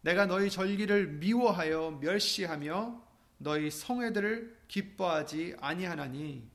[0.00, 3.04] 내가 너희 절기를 미워하여 멸시하며
[3.38, 6.48] 너희 성회들을 기뻐하지 아니하나니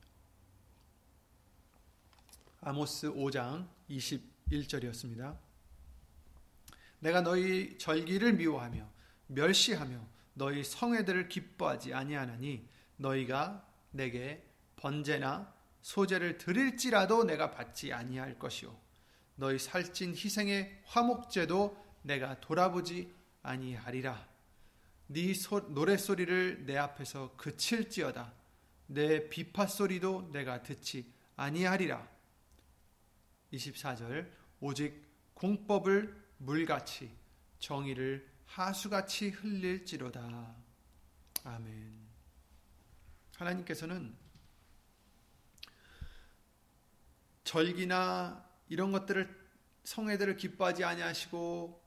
[2.61, 5.37] 아모스 5장 21절이었습니다.
[6.99, 8.87] 내가 너희 절기를 미워하며
[9.27, 14.47] 멸시하며 너희 성회들을 기뻐하지 아니하나니 너희가 내게
[14.81, 18.77] 번제나 소제를 드릴지라도 내가 받지 아니할 것이요
[19.35, 23.13] 너희 살찐 희생의 화목제도 내가 돌아보지
[23.43, 24.29] 아니하리라.
[25.07, 25.33] 네
[25.69, 28.33] 노래 소리를 내 앞에서 그칠지어다.
[28.87, 32.07] 내 비파 소리도 내가 듣지 아니하리라.
[33.53, 34.29] 24절.
[34.59, 37.11] 오직 공법을 물같이
[37.59, 40.55] 정의를 하수같이 흘릴지로다.
[41.43, 41.99] 아멘.
[43.37, 44.15] 하나님께서는
[47.43, 49.41] 절기나 이런 것들을
[49.83, 51.81] 성회들을 기뻐하지 아니하시고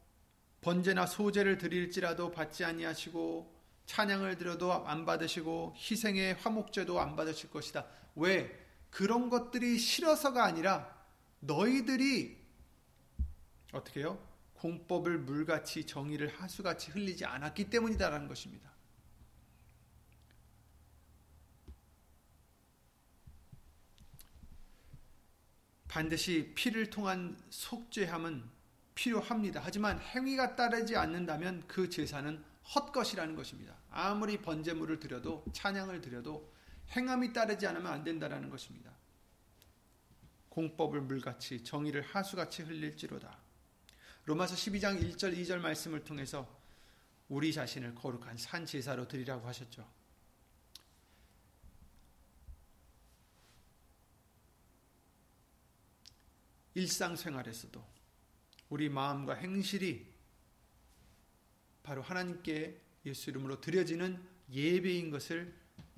[0.61, 3.55] 번제나 소제를 드릴지라도 받지 아니하시고
[3.87, 7.87] 찬양을 드려도 안 받으시고 희생의 화목제도 안 받으실 것이다.
[8.17, 8.65] 왜?
[8.91, 10.91] 그런 것들이 싫어서가 아니라
[11.41, 12.39] 너희들이
[13.73, 14.19] 어떻게 해요?
[14.55, 18.74] 공법을 물같이 정의를 하수같이 흘리지 않았기 때문이다라는 것입니다.
[25.95, 28.43] 반드시 피를 통한 속죄함은
[28.97, 29.61] 필요합니다.
[29.63, 32.43] 하지만 행위가 따르지 않는다면 그 제사는
[32.75, 33.77] 헛것이라는 것입니다.
[33.93, 36.53] 아무리 번제물을 드려도 찬양을 드려도
[36.97, 38.91] 행함이 따르지 않으면 안 된다라는 것입니다.
[40.49, 43.39] 공법을 물같이 정의를 하수같이 흘릴지로다.
[44.25, 46.61] 로마서 12장 1절 2절 말씀을 통해서
[47.29, 49.89] 우리 자신을 거룩한 산 제사로 드리라고 하셨죠.
[56.75, 57.85] 일상생활에서도
[58.69, 60.13] 우리 마음과 행실이
[61.83, 65.55] 바로 하나님께 예수 이름으로 드려지는 예배인 것을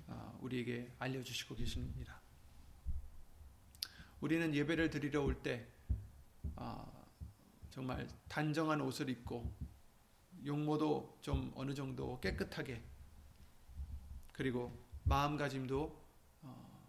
[0.08, 2.20] 어, 우리에게 알려주시고 계십니다.
[4.20, 5.66] 우리는 예배를 드리러 올때
[6.56, 7.06] 어,
[7.70, 9.54] 정말 단정한 옷을 입고
[10.44, 12.82] 용모도 좀 어느 정도 깨끗하게
[14.32, 16.04] 그리고 마음가짐도
[16.42, 16.88] 어,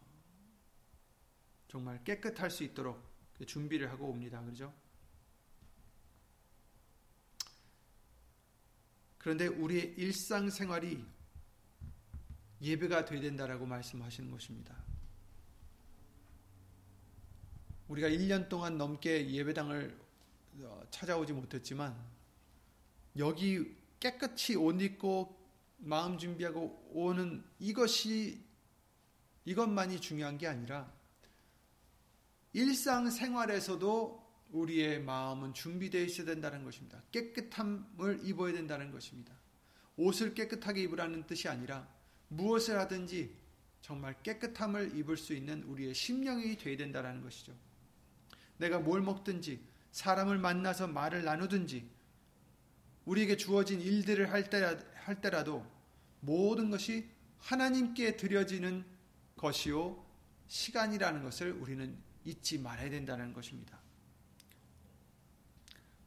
[1.68, 3.07] 정말 깨끗할 수 있도록
[3.46, 4.42] 준비를 하고 옵니다.
[4.44, 4.74] 그죠?
[9.18, 11.06] 그런데 우리의 일상생활이
[12.62, 14.76] 예배가 되야 된다라고 말씀하시는 것입니다.
[17.88, 19.98] 우리가 1년 동안 넘게 예배당을
[20.62, 21.96] 어, 찾아오지 못했지만
[23.18, 25.38] 여기 깨끗이 옷 입고
[25.78, 28.44] 마음 준비하고 오는 이것이
[29.46, 30.92] 이것만이 중요한 게 아니라
[32.58, 37.04] 일상 생활에서도 우리의 마음은 준비되어 있어야 된다는 것입니다.
[37.12, 39.32] 깨끗함을 입어야 된다는 것입니다.
[39.96, 41.88] 옷을 깨끗하게 입으라는 뜻이 아니라
[42.30, 43.32] 무엇을 하든지
[43.84, 47.54] 정말 깨끗함을 입을 수 있는 우리의 심령이 되어야 된다는 것이죠.
[48.58, 51.88] 내가 뭘 먹든지 사람을 만나서 말을 나누든지
[53.06, 55.64] 우리에게 주어진 일들을 할, 때라, 할 때라도
[56.22, 58.84] 모든 것이 하나님께 드려지는
[59.36, 60.04] 것이요
[60.48, 63.80] 시간이라는 것을 우리는 잊지 말아야 된다는 것입니다.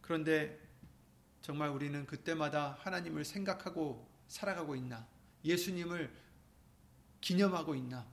[0.02, 0.60] 그런데
[1.40, 5.08] 정말 우리는 그때마다 하나님을 생각하고 살아가고 있나?
[5.44, 6.14] 예수님을
[7.22, 8.06] 기념하고 있나?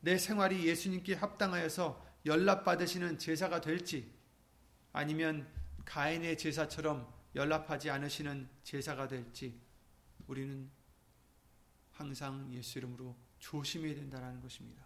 [0.00, 4.12] 내 생활이 예수님께 합당하여서 연락받으시는 제사가 될지
[4.92, 5.46] 아니면
[5.84, 9.60] 가인의 제사처럼 연락하지 않으시는 제사가 될지
[10.26, 10.68] 우리는
[11.92, 14.85] 항상 예수 이름으로 조심해야 된다는 것입니다.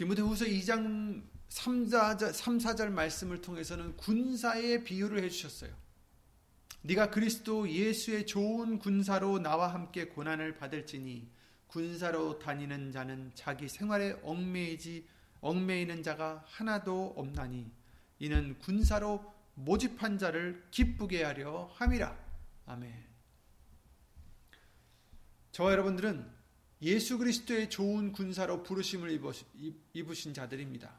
[0.00, 5.76] 디모데후서 2장 3, 4절, 3, 4절 말씀을 통해서는 군사의 비유를 해주셨어요.
[6.80, 11.30] 네가 그리스도 예수의 좋은 군사로 나와 함께 고난을 받을지니
[11.66, 15.06] 군사로 다니는 자는 자기 생활에 얽매이지
[15.42, 17.70] 얽매이는 자가 하나도 없나니
[18.20, 22.16] 이는 군사로 모집한 자를 기쁘게 하려 함이라.
[22.64, 22.90] 아멘.
[25.52, 26.39] 저와 여러분들은
[26.82, 29.20] 예수 그리스도의 좋은 군사로 부르심을
[29.92, 30.98] 입으신 자들입니다.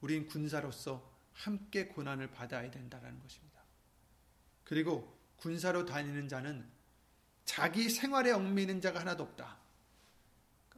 [0.00, 3.60] 우린 군사로서 함께 고난을 받아야 된다는 것입니다.
[4.64, 6.68] 그리고 군사로 다니는 자는
[7.44, 9.58] 자기 생활에 얽매이는 자가 하나도 없다.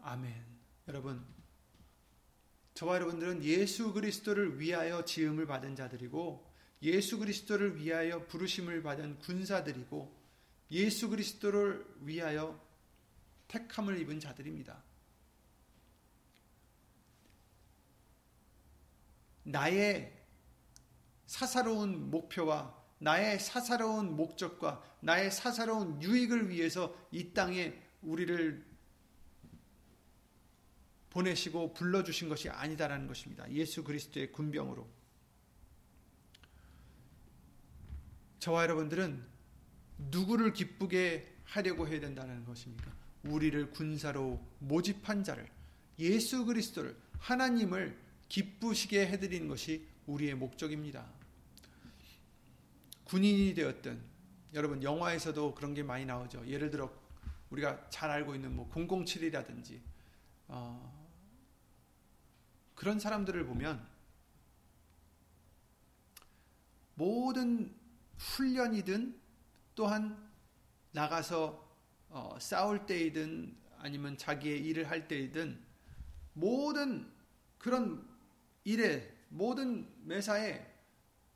[0.03, 0.33] 아멘.
[0.89, 1.25] 여러분,
[2.75, 6.49] 저와 여러분들은 예수 그리스도를 위하여 지음을 받은 자들이고
[6.83, 10.20] 예수 그리스도를 위하여 부르심을 받은 군사들이고
[10.71, 12.61] 예수 그리스도를 위하여
[13.49, 14.83] 택함을 입은 자들입니다.
[19.45, 20.17] 나의
[21.27, 28.71] 사사로운 목표와 나의 사사로운 목적과 나의 사사로운 유익을 위해서 이 땅에 우리를
[31.09, 33.51] 보내시고 불러주신 것이 아니다라는 것입니다.
[33.51, 34.89] 예수 그리스도의 군병으로.
[38.39, 39.30] 저와 여러분들은
[40.11, 42.91] 누구를 기쁘게 하려고 해야 된다는 것입니까?
[43.25, 45.49] 우리를 군사로 모집한 자를,
[45.99, 51.07] 예수 그리스도를, 하나님을 기쁘시게 해드리는 것이 우리의 목적입니다.
[53.05, 54.01] 군인이 되었든
[54.55, 56.47] 여러분 영화에서도 그런 게 많이 나오죠.
[56.47, 56.91] 예를 들어
[57.51, 59.81] 우리가 잘 알고 있는 뭐 007이라든지
[60.49, 61.01] 어,
[62.75, 63.87] 그런 사람들을 보면
[66.95, 67.75] 모든
[68.17, 69.20] 훈련이든
[69.75, 70.31] 또한
[70.93, 71.69] 나가서
[72.09, 75.63] 어, 싸울 때이든 아니면 자기의 일을 할 때이든
[76.33, 77.11] 모든
[77.59, 78.07] 그런
[78.65, 80.67] 일에 모든 매사에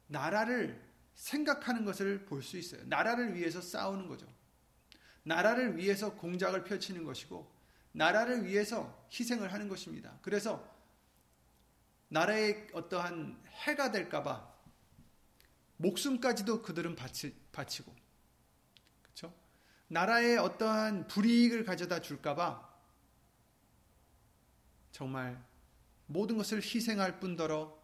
[0.08, 0.82] 나라를
[1.14, 2.82] 생각하는 것을 볼 수 있어요.
[2.86, 4.26] 나라를 위해서 싸우는 거죠.
[5.22, 7.50] 나라를 위해서 공작을 펼치는 것이고,
[7.92, 10.18] 나라를 위해서 희생을 하는 것입니다.
[10.22, 10.68] 그래서
[12.08, 14.52] 나라에 어떠한 해가 될까봐
[15.76, 17.94] 목숨까지도 그들은 바치, 바치고,
[19.14, 19.32] 그렇죠?
[19.88, 22.74] 나라에 어떠한 불이익을 가져다 줄까봐
[24.90, 25.42] 정말
[26.06, 27.76] 모든 것을 희생할 뿐더러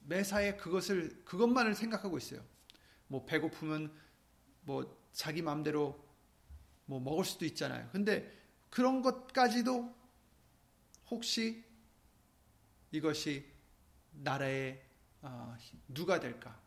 [0.00, 2.42] 매사에 그것을 그것만을 생각하고 있어요.
[3.06, 3.94] 뭐 배고프면
[4.62, 6.02] 뭐 자기 마음대로
[6.86, 7.88] 뭐 먹을 수도 있잖아요.
[7.92, 8.34] 근데
[8.70, 9.94] 그런 것까지도
[11.10, 11.64] 혹시
[12.90, 13.46] 이것이
[14.12, 14.82] 나라의
[15.20, 15.56] 어,
[15.88, 16.58] 누가 될까?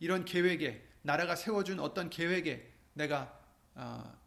[0.00, 3.39] 이런 계획에 나라가 세워준 어떤 계획에 내가
[3.74, 4.18] 어,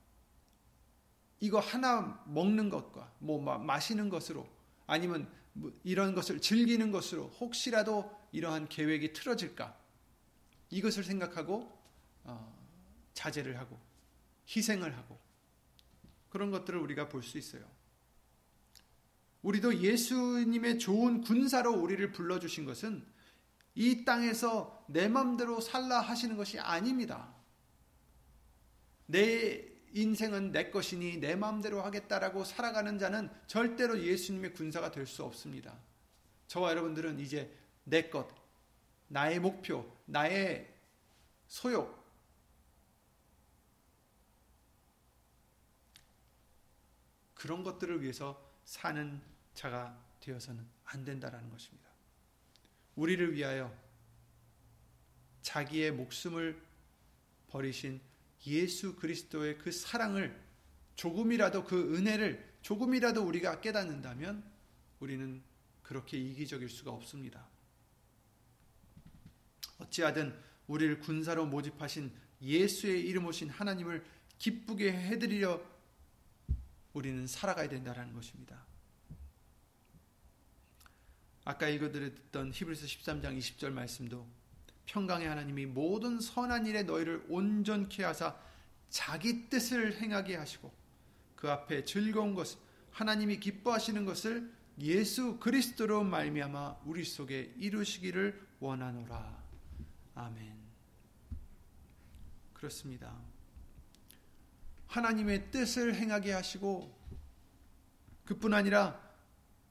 [1.39, 4.47] 이거 하나 먹는 것과 뭐 마시는 것으로
[4.87, 9.77] 아니면 뭐 이런 것을 즐기는 것으로 혹시라도 이러한 계획이 틀어질까?
[10.69, 11.71] 이것을 생각하고
[12.23, 12.57] 어,
[13.13, 13.79] 자제를 하고
[14.47, 15.19] 희생을 하고
[16.29, 17.63] 그런 것들을 우리가 볼 수 있어요.
[19.43, 23.05] 우리도 예수님의 좋은 군사로 우리를 불러주신 것은
[23.75, 27.32] 이 땅에서 내 맘대로 살라 하시는 것이 아닙니다.
[29.05, 35.77] 내 인생은 내 것이니 내 마음대로 하겠다라고 살아가는 자는 절대로 예수님의 군사가 될 수 없습니다.
[36.47, 38.27] 저와 여러분들은 이제 내 것,
[39.07, 40.73] 나의 목표, 나의
[41.47, 42.03] 소욕,
[47.35, 49.21] 그런 것들을 위해서 사는
[49.53, 51.89] 자가 되어서는 안 된다라는 것입니다.
[52.95, 53.75] 우리를 위하여
[55.41, 56.59] 자기의 목숨을
[57.47, 57.99] 버리신
[58.47, 60.39] 예수 그리스도의 그 사랑을
[60.95, 64.43] 조금이라도 그 은혜를 조금이라도 우리가 깨닫는다면
[64.99, 65.41] 우리는
[65.81, 67.47] 그렇게 이기적일 수가 없습니다.
[69.79, 70.33] 어찌하든
[70.67, 74.03] 우리를 군사로 모집하신 예수의 이름 오신 하나님을
[74.37, 75.61] 기쁘게 해드리려
[76.93, 78.65] 우리는 살아가야 된다는 것입니다.
[81.45, 84.25] 아까 읽어드렸던 히브리서 13장 20절 말씀도
[84.85, 88.35] 평강의 하나님이 모든 선한 일에 너희를 온전케 하사
[88.89, 90.71] 자기 뜻을 행하게 하시고
[91.35, 92.57] 그 앞에 즐거운 것
[92.91, 99.43] 하나님이 기뻐하시는 것을 예수 그리스도로 말미암아 우리 속에 이루시기를 원하노라.
[100.15, 100.57] 아멘.
[102.53, 103.13] 그렇습니다.
[104.87, 106.95] 하나님의 뜻을 행하게 하시고
[108.25, 109.01] 그뿐 아니라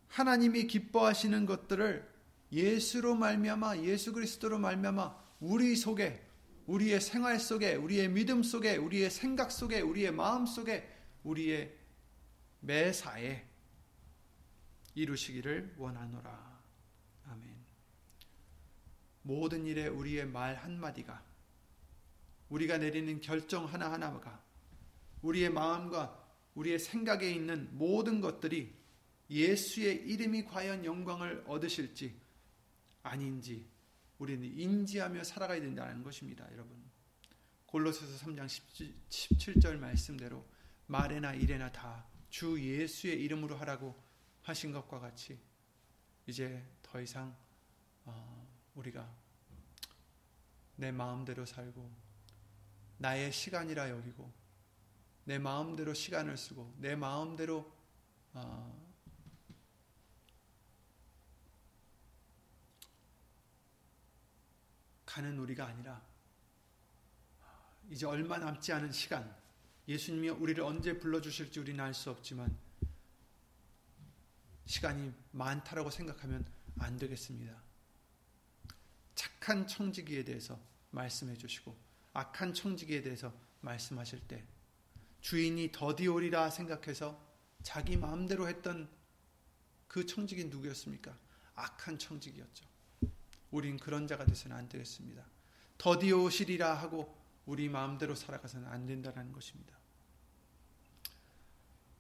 [0.09, 2.12] 하나님이 기뻐하시는 것들을
[2.53, 6.23] 예수로 말미암아 예수 그리스도로 말미암아 우리 속에
[6.67, 10.89] 우리의 생활 속에 우리의 믿음 속에 우리의 생각 속에 우리의 마음 속에
[11.25, 11.75] 우리의
[12.61, 13.45] 매사에
[14.95, 16.63] 이루시기를 원하노라.
[17.27, 17.57] 아멘.
[19.23, 21.25] 모든 일에 우리의 말 한마디가
[22.51, 24.43] 우리가 내리는 결정 하나하나가
[25.23, 26.21] 우리의 마음과
[26.55, 28.75] 우리의 생각에 있는 모든 것들이
[29.31, 32.22] 예수의 이름이 과연 영광을 얻으실지
[33.03, 33.69] 아닌지
[34.19, 36.83] 우리는 인지하며 살아가야 된다는 것입니다, 여러분.
[37.67, 38.47] 골로새서 3장
[39.09, 40.47] 17절 말씀대로
[40.87, 43.95] 말에나 일에나 다 주 예수의 이름으로 하라고
[44.41, 45.39] 하신 것과 같이
[46.27, 47.37] 이제 더 이상
[48.07, 49.07] 어, 우리가
[50.77, 51.93] 내 마음대로 살고
[52.97, 54.33] 나의 시간이라 여기고
[55.25, 57.71] 내 마음대로 시간을 쓰고 내 마음대로
[65.13, 66.03] 가는 우리가 아니라
[67.91, 69.37] 이제 얼마 남지 않은 시간
[69.87, 72.57] 예수님이 우리를 언제 불러주실지 우리는 알 수 없지만
[74.65, 76.47] 시간이 많다라고 생각하면
[76.79, 77.63] 안 되겠습니다.
[79.15, 80.59] 착한 청지기에 대해서
[80.93, 81.77] 말씀해 주시고
[82.15, 84.43] 악한 청지기에 대해서 말씀하실 때
[85.21, 87.23] 주인이 더디오리라 생각해서
[87.63, 88.89] 자기 마음대로 했던
[89.89, 91.15] 그 청지기 누구였습니까?
[91.55, 92.72] 악한 청지기였죠.
[93.53, 95.25] 우린 그런 자가 되서는 안 되겠습니다.
[95.79, 99.77] 더디오시리라 하고 우리 마음대로 살아가서는 안 된다는 것입니다.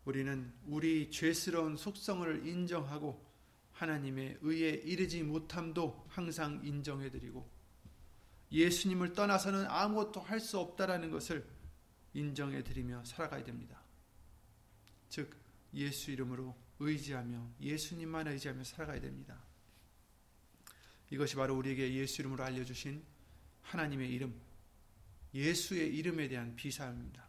[0.04, 3.24] 우리는 우리 죄스러운 속성을 인정하고
[3.72, 7.48] 하나님의 의에 이르지 못함도 항상 인정해드리고
[8.50, 11.46] 예수님을 떠나서는 아무것도 할 수 없다라는 것을
[12.14, 13.80] 인정해드리며 살아가야 됩니다.
[15.08, 15.34] 즉
[15.74, 19.42] 예수 이름으로 의지하며 예수님만 의지하며 살아가야 됩니다.
[21.12, 23.04] 이것이 바로 우리에게 예수 이름으로 알려주신
[23.60, 24.34] 하나님의 이름,
[25.34, 27.28] 예수의 이름에 대한 비사입니다.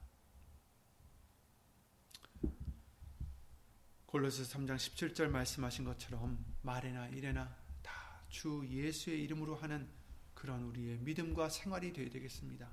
[4.05, 7.93] 골로새 3장 17절 말씀하신 것처럼 말에나 일에나 다
[8.29, 9.87] 주 예수의 이름으로 하는
[10.33, 12.69] 그런 우리의 믿음과 생활이 되어야 되겠습니다.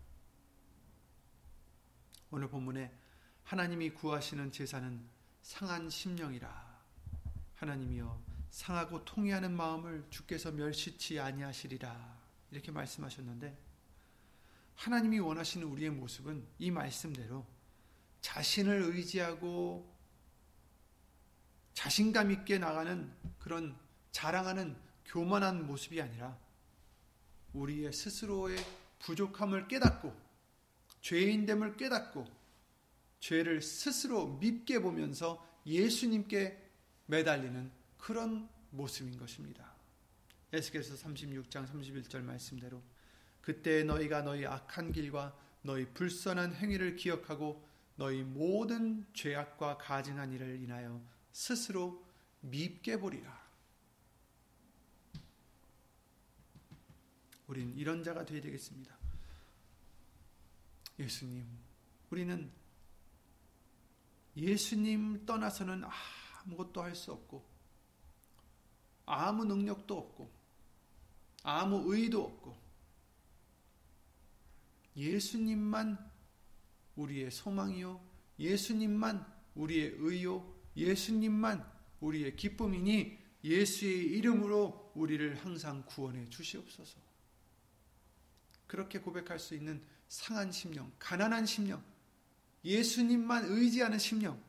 [2.30, 2.96] 오늘 본문에
[3.42, 5.04] 하나님이 구하시는 제사는
[5.42, 6.80] 상한 심령이라
[7.56, 12.18] 하나님이여 상하고 통해하는 마음을 주께서 멸시치 아니하시리라.
[12.50, 13.56] 이렇게 말씀하셨는데
[14.74, 17.46] 하나님이 원하시는 우리의 모습은 이 말씀대로
[18.20, 19.88] 자신을 의지하고
[21.74, 23.76] 자신감 있게 나가는 그런
[24.10, 24.76] 자랑하는
[25.06, 26.36] 교만한 모습이 아니라
[27.52, 28.58] 우리의 스스로의
[29.00, 30.14] 부족함을 깨닫고
[31.00, 32.26] 죄인됨을 깨닫고
[33.20, 36.70] 죄를 스스로 밉게 보면서 예수님께
[37.06, 39.74] 매달리는 그런 모습인 것입니다.
[40.52, 42.82] 에스겔서 36장 31절 말씀대로
[43.40, 51.00] 그때 너희가 너희 악한 길과 너희 불선한 행위를 기억하고 너희 모든 죄악과 가증한 일을 인하여
[51.32, 52.04] 스스로
[52.40, 53.40] 밉게 보리라.
[57.46, 58.96] 우리는 이런 자가 되어야 되겠습니다.
[60.98, 61.46] 예수님,
[62.10, 62.50] 우리는
[64.36, 65.82] 예수님 떠나서는
[66.44, 67.49] 아무것도 할 수 없고,
[69.12, 70.30] 아무 능력도 없고,
[71.42, 72.56] 아무 의도 없고,
[74.96, 75.98] 예수님만
[76.96, 78.00] 우리의 소망이요,
[78.38, 81.64] 예수님만 우리의 의요, 예수님만
[82.00, 86.98] 우리의 기쁨이니 예수의 이름으로 우리를 항상 구원해 주시옵소서.
[88.66, 91.82] 그렇게 고백할 수 있는 상한 심령, 가난한 심령,
[92.64, 94.42] 예수님만 의지하는 심령,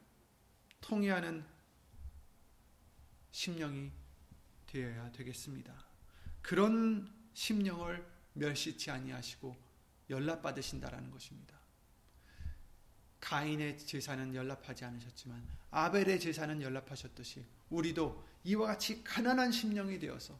[0.81, 1.45] 통해하는
[3.31, 3.91] 심령이
[4.71, 5.73] 되어야 되겠습니다.
[6.41, 9.55] 그런 심령을 멸시치 아니하시고
[10.09, 11.59] 연락받으신다라는 것입니다.
[13.19, 20.37] 가인의 제사는 연락하지 않으셨지만 아벨의 제사는 연락하셨듯이 우리도 이와 같이 가난한 심령이 되어서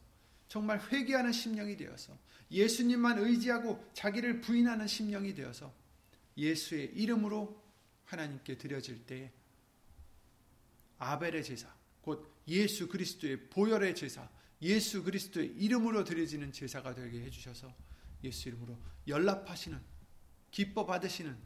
[0.48, 2.18] 정말 회개하는 심령이 되어서
[2.50, 5.72] 예수님만 의지하고 자기를 부인하는 심령이 되어서
[6.36, 7.62] 예수의 이름으로
[8.04, 9.32] 하나님께 드려질 때
[10.98, 11.72] 아벨의 제사,
[12.02, 14.28] 곧 예수 그리스도의 보혈의 제사,
[14.60, 17.74] 예수 그리스도의 이름으로 드려지는 제사가 되게 해주셔서
[18.24, 19.80] 예수 이름으로 연락하시는
[20.50, 21.36] 기뻐 받으시는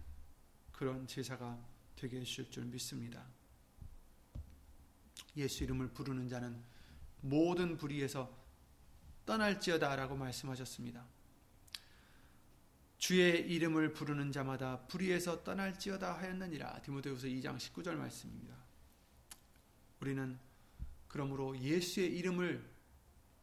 [0.72, 1.58] 그런 제사가
[1.96, 3.26] 되게 해주실 줄 믿습니다.
[5.36, 6.62] 예수 이름을 부르는 자는
[7.20, 8.34] 모든 불의에서
[9.24, 11.06] 떠날지어다 라고 말씀하셨습니다.
[12.98, 16.80] 주의 이름을 부르는 자마다 불의에서 떠날지어다 하였느니라.
[16.82, 18.56] 디모데후서 2장 19절 말씀입니다.
[20.00, 20.38] 우리는
[21.08, 22.64] 그러므로 예수의 이름을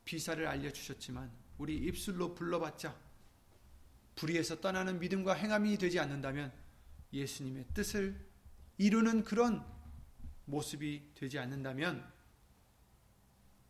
[0.05, 2.95] 비사를 알려 주셨지만 우리 입술로 불러봤자
[4.15, 6.51] 불의에서 떠나는 믿음과 행함이 되지 않는다면
[7.11, 8.19] 예수님의 뜻을
[8.77, 9.65] 이루는 그런
[10.45, 12.11] 모습이 되지 않는다면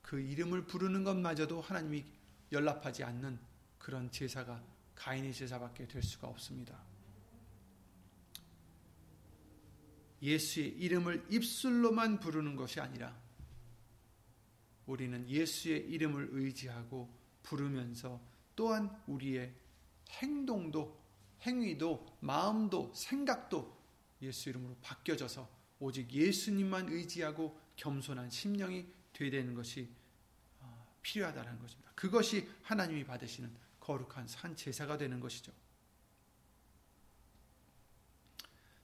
[0.02, 2.06] 그 이름을 부르는 것마저도 하나님이
[2.52, 3.40] 연락하지 않는
[3.78, 4.64] 그런 제사가
[4.96, 6.84] 가인의 제사밖에 될 수가 없습니다.
[10.22, 13.14] 예수의 이름을 입술로만 부르는 것이 아니라
[14.86, 17.10] 우리는 예수의 이름을 의지하고
[17.44, 18.22] 부르면서
[18.56, 19.54] 또한 우리의
[20.10, 21.02] 행동도
[21.42, 23.78] 행위도 마음도 생각도
[24.22, 29.90] 예수 이름으로 바뀌어져서 오직 예수님만 의지하고 겸손한 심령이 되야 되는 것이
[30.60, 31.92] 어, 필요하다는 것입니다.
[31.96, 35.52] 그것이 하나님이 받으시는 거룩한 산 제사가 되는 것이죠.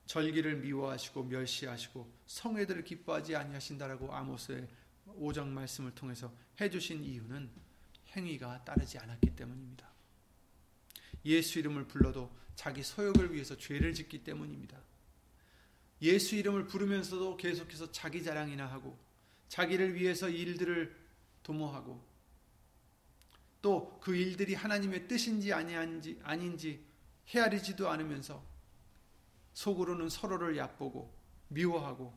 [0.05, 4.67] 절기를 미워하시고 멸시하시고 성회들을 기뻐하지 아니하신다라고 아모스의
[5.15, 7.49] 오정 말씀을 통해서 해주신 이유는
[8.15, 9.87] 행위가 따르지 않았기 때문입니다.
[11.25, 14.77] 예수 이름을 불러도 자기 소욕을 위해서 죄를 짓기 때문입니다.
[16.01, 18.97] 예수 이름을 부르면서도 계속해서 자기 자랑이나 하고
[19.49, 20.95] 자기를 위해서 일들을
[21.43, 22.07] 도모하고
[23.61, 26.83] 또 그 일들이 하나님의 뜻인지 아닌지 아닌지
[27.27, 28.43] 헤아리지도 않으면서
[29.53, 31.13] 속으로는 서로를 얕보고
[31.49, 32.13] 미워하고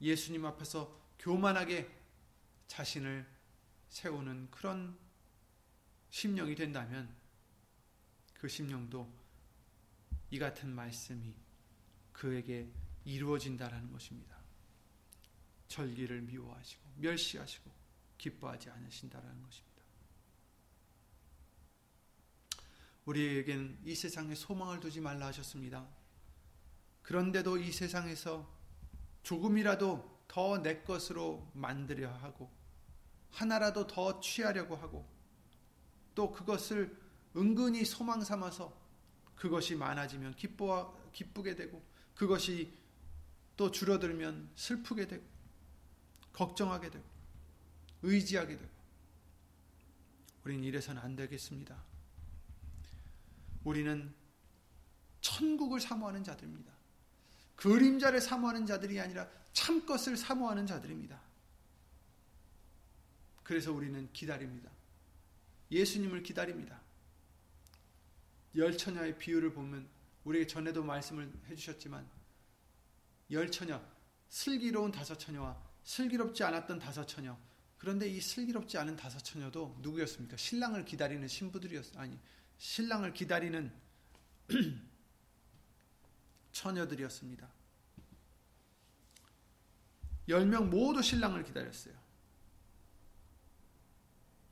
[0.00, 1.88] 예수님 앞에서 교만하게
[2.68, 3.26] 자신을
[3.88, 4.96] 세우는 그런
[6.10, 7.14] 심령이 된다면
[8.34, 9.12] 그 심령도
[10.30, 11.34] 이 같은 말씀이
[12.12, 12.70] 그에게
[13.04, 14.36] 이루어진다라는 것입니다.
[15.68, 17.70] 절기를 미워하시고 멸시하시고
[18.18, 19.68] 기뻐하지 않으신다라는 것입니다.
[23.06, 25.88] 우리에겐 이 세상에 소망을 두지 말라 하셨습니다.
[27.02, 28.54] 그런데도 이 세상에서
[29.22, 32.57] 조금이라도 더 내 것으로 만들려 하고
[33.30, 35.08] 하나라도 더 취하려고 하고
[36.14, 36.96] 또 그것을
[37.36, 38.76] 은근히 소망 삼아서
[39.36, 41.82] 그것이 많아지면 기뻐 기쁘게 되고
[42.14, 42.72] 그것이
[43.56, 45.24] 또 줄어들면 슬프게 되고
[46.32, 47.04] 걱정하게 되고
[48.02, 48.70] 의지하게 되고
[50.44, 51.76] 우리는 이래서는 안 되겠습니다.
[53.64, 54.14] 우리는
[55.20, 56.72] 천국을 사모하는 자들입니다.
[57.56, 61.20] 그림자를 사모하는 자들이 아니라 참 것을 사모하는 자들입니다.
[63.48, 64.70] 그래서 우리는 기다립니다.
[65.70, 66.82] 예수님을 기다립니다.
[68.54, 69.88] 열처녀의 비유를 보면
[70.24, 72.06] 우리에게 전에도 말씀을 해주셨지만
[73.30, 73.82] 열처녀,
[74.28, 77.38] 슬기로운 다섯 처녀와 슬기롭지 않았던 다섯 처녀.
[77.78, 80.36] 그런데 이 슬기롭지 않은 다섯 처녀도 누구였습니까?
[80.36, 82.20] 신랑을 기다리는 신부들이었 아니
[82.58, 83.72] 신랑을 기다리는
[86.52, 87.48] 처녀들이었습니다.
[90.28, 92.07] 열 명 모두 신랑을 기다렸어요.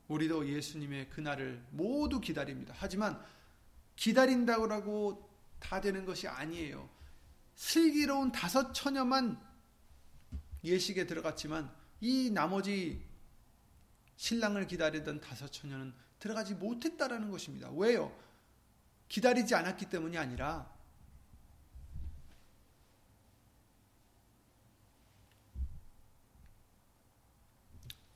[0.09, 2.75] 우리도 예수님의 그날을 모두 기다립니다.
[2.77, 3.21] 하지만
[3.97, 6.89] 기다린다고 다 되는 것이 아니에요.
[7.55, 9.41] 슬기로운 다섯 처녀만
[10.63, 13.05] 예식에 들어갔지만 이 나머지
[14.17, 17.71] 신랑을 기다리던 다섯 처녀는 들어가지 못했다라는 것입니다.
[17.71, 18.17] 왜요?
[19.09, 20.75] 기다리지 않았기 때문이 아니라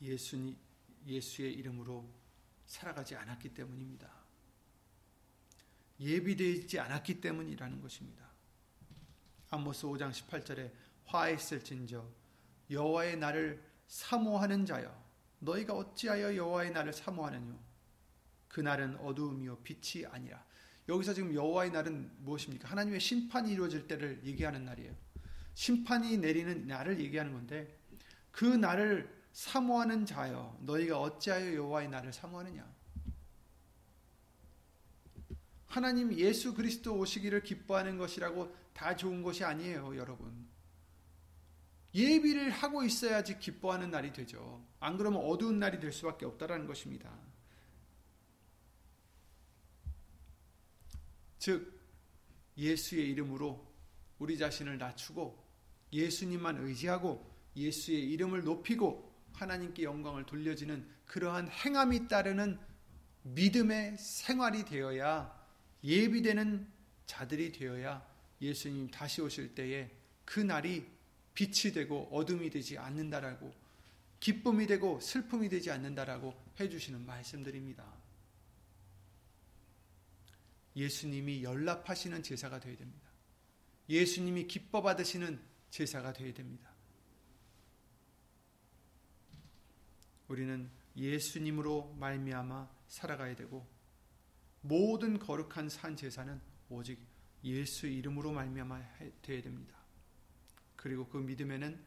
[0.02, 0.56] 예수니,
[1.06, 2.08] 예수의 이름으로
[2.66, 4.10] 살아가지 않았기 때문입니다.
[6.00, 8.24] 예비되지 않았기 때문이라는 것입니다.
[9.50, 10.70] 아모스 5장 18절에
[11.04, 12.08] 화했을진저
[12.70, 14.94] 여호와의 날을 사모하는 자여
[15.40, 17.58] 너희가 어찌하여 여호와의 날을 사모하느뇨
[18.48, 20.44] 그 날은 어두움이요 빛이 아니라
[20.88, 22.68] 여기서 지금 여호와의 날은 무엇입니까?
[22.68, 24.94] 하나님의 심판이 이루어질 때를 얘기하는 날이에요.
[25.54, 27.78] 심판이 내리는 날을 얘기하는 건데
[28.30, 32.80] 그 날을 사모하는 자여 너희가 어찌하여 여호와의 날을 사모하느냐?
[35.66, 40.48] 하나님 예수 그리스도 오시기를 기뻐하는 것이라고 다 좋은 것이 아니에요, 여러분.
[41.94, 44.64] 예비를 하고 있어야지 기뻐하는 날이 되죠.
[44.80, 47.10] 안 그러면 어두운 날이 될 수밖에 없다라는 것입니다.
[51.38, 51.80] 즉
[52.56, 53.66] 예수의 이름으로
[54.18, 55.42] 우리 자신을 낮추고
[55.92, 62.58] 예수님만 의지하고 예수의 이름을 높이고 하나님께 영광을 돌려지는 그러한 행함이 따르는
[63.22, 65.38] 믿음의 생활이 되어야
[65.82, 66.66] 예비되는
[67.06, 68.06] 자들이 되어야
[68.40, 69.90] 예수님 다시 오실 때에
[70.24, 70.86] 그 날이
[71.34, 73.52] 빛이 되고 어둠이 되지 않는다라고
[74.20, 77.84] 기쁨이 되고 슬픔이 되지 않는다라고 해주시는 말씀들입니다.
[80.76, 83.10] 예수님이 연락하시는 제사가 되어야 됩니다.
[83.88, 86.69] 예수님이 기뻐 받으시는 제사가 되어야 됩니다.
[90.30, 93.66] 우리는 예수님으로 말미암아 살아가야 되고
[94.60, 97.00] 모든 거룩한 산 제사는 오직
[97.42, 98.80] 예수 이름으로 말미암아
[99.22, 99.74] 되어야 됩니다.
[100.76, 101.84] 그리고 그 믿음에는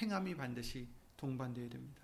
[0.00, 2.00] 행함이 반드시 동반되어야 됩니다.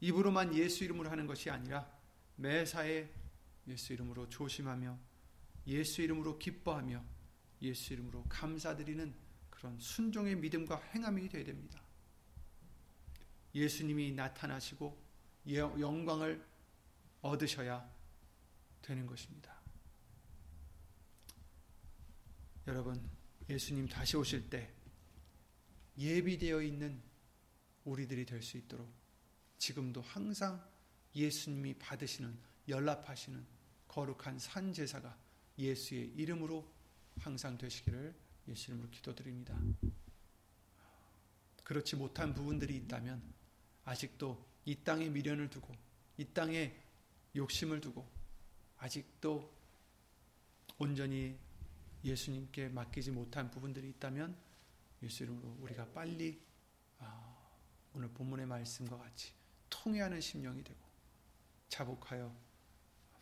[0.00, 1.88] 입으로만 예수 이름으로 하는 것이 아니라
[2.36, 3.08] 매사에
[3.68, 4.98] 예수 이름으로 조심하며
[5.68, 7.04] 예수 이름으로 기뻐하며
[7.62, 9.14] 예수 이름으로 감사드리는
[9.48, 11.80] 그런 순종의 믿음과 행함이 되어야 됩니다.
[13.54, 14.96] 예수님이 나타나시고
[15.48, 16.44] 영광을
[17.22, 17.88] 얻으셔야
[18.82, 19.60] 되는 것입니다.
[22.66, 23.10] 여러분,
[23.48, 24.72] 예수님 다시 오실 때
[25.98, 27.02] 예비되어 있는
[27.84, 28.92] 우리들이 될 수 있도록
[29.58, 30.64] 지금도 항상
[31.14, 32.38] 예수님이 받으시는
[32.68, 33.44] 연락하시는
[33.88, 35.18] 거룩한 산 제사가
[35.58, 36.72] 예수의 이름으로
[37.18, 38.14] 항상 되시기를
[38.48, 39.58] 예수 이름으로 기도드립니다.
[41.64, 43.39] 그렇지 못한 부분들이 있다면
[43.90, 45.74] 아직도 이 땅에 미련을 두고
[46.16, 46.72] 이 땅에
[47.34, 48.08] 욕심을 두고
[48.78, 49.52] 아직도
[50.78, 51.36] 온전히
[52.04, 54.36] 예수님께 맡기지 못한 부분들이 있다면
[55.02, 56.40] 예수 이름으로 우리가 빨리
[57.00, 57.36] 아,
[57.92, 59.32] 오늘 본문의 말씀과 같이
[59.68, 60.78] 통회하는 심령이 되고
[61.68, 62.32] 자복하여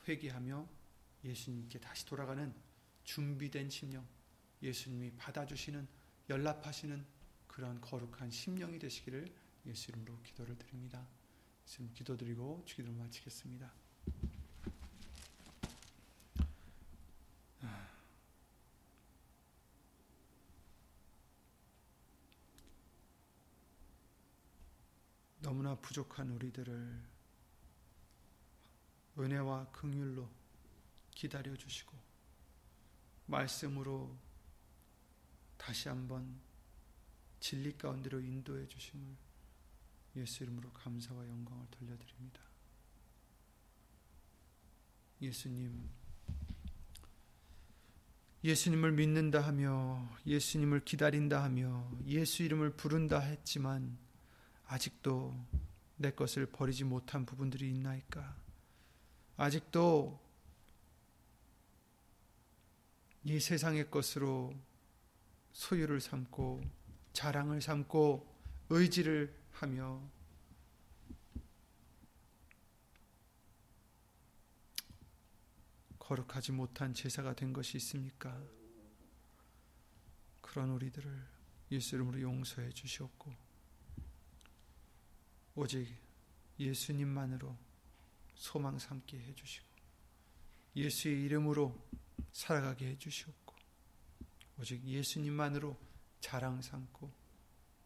[0.07, 0.69] 회개하며
[1.25, 2.55] 예수님께 다시 돌아가는
[3.05, 4.07] 준비된 심령,
[4.63, 5.89] 예수님이 받아주시는
[6.29, 7.07] 연락하시는
[7.47, 11.07] 그런 거룩한 심령이 되시기를 예수 이름으로 기도를 드립니다.
[11.65, 13.71] 예수님 기도드리고 주기도를 마치겠습니다.
[25.41, 27.03] 너무나 부족한 우리들을
[29.19, 30.29] 은혜와 긍휼로
[31.11, 31.97] 기다려 주시고
[33.27, 34.15] 말씀으로
[35.57, 36.39] 다시 한번
[37.41, 39.28] 진리 가운데로 인도해 주심을
[40.19, 42.41] 예수 이름으로 감사와 영광을 돌려드립니다.
[45.23, 45.89] 예수님,
[48.43, 53.97] 예수님을 믿는다 하며 예수님을 기다린다 하며 예수 이름을 부른다 했지만
[54.67, 55.35] 아직도
[55.97, 58.37] 내 것을 버리지 못한 부분들이 있나이까?
[59.37, 60.21] 아직도
[63.25, 64.55] 이 세상의 것으로
[65.53, 66.63] 소유를 삼고
[67.13, 68.27] 자랑을 삼고
[68.71, 70.01] 의지를 하며
[75.99, 78.41] 거룩하지 못한 제사가 된 것이 있습니까?
[80.41, 81.29] 그런 우리들을
[81.73, 83.35] 예수 이름으로 용서해 주시옵고
[85.57, 85.93] 오직
[86.61, 87.57] 예수님만으로
[88.37, 89.67] 소망 삼게 해 주시고
[90.77, 91.77] 예수의 이름으로
[92.31, 93.57] 살아가게 해 주시옵고
[94.61, 95.77] 오직 예수님만으로
[96.21, 97.18] 자랑 삼고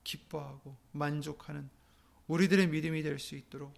[0.05, 1.68] 기뻐하고 만족하는
[2.26, 3.74] 우리들의 믿음이 될 수 있도록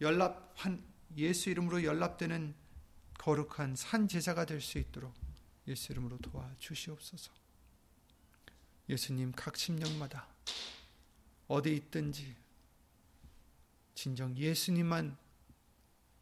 [0.00, 0.82] 연락한
[1.16, 2.54] 예수 이름으로 연락되는
[3.18, 5.14] 거룩한 산 제사가 될 수 있도록
[5.66, 7.32] 예수 이름으로 도와 주시옵소서.
[8.88, 10.26] 예수님 각 심령마다
[11.46, 12.34] 어디 있든지
[13.94, 15.16] 진정 예수님만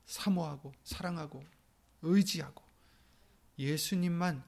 [0.06, 1.42] 사모하고 사랑하고
[2.02, 2.62] 의지하고
[3.58, 4.42] 예수님만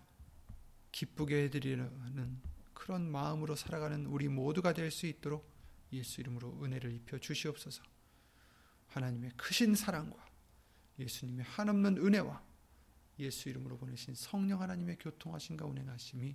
[0.93, 2.41] 기쁘게 해드리는
[2.81, 5.47] 그런 마음으로 살아가는 우리 모두가 될 수 있도록
[5.93, 7.83] 예수 이름으로 은혜를 입혀 주시옵소서.
[8.89, 10.17] 하나님의 크신 사랑과
[10.99, 12.43] 예수님의 한없는 은혜와
[13.19, 16.35] 예수 이름으로 보내신 성령 하나님의 교통하신가 운행하심이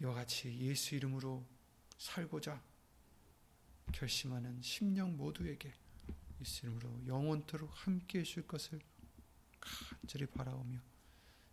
[0.00, 1.46] 이와 같이 예수 이름으로
[1.96, 2.60] 살고자
[3.92, 5.72] 결심하는 심령 모두에게
[6.40, 8.80] 예수 이름으로 영원토록 함께 해 줄 것을
[9.60, 10.80] 간절히 바라오며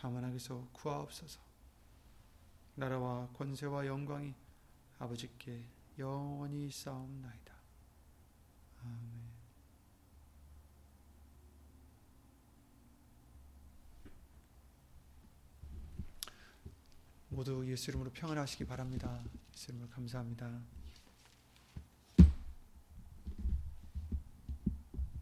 [0.00, 1.38] 다만 하게서 구하옵소서
[2.74, 4.34] 나라와 권세와 영광이
[4.98, 7.54] 아버지께 영원히 싸움나이다.
[8.82, 9.30] 아멘.
[17.28, 19.22] 모두 예수 이름으로 평안하시기 바랍니다.
[19.52, 20.79] 예수 이름으로 감사합니다.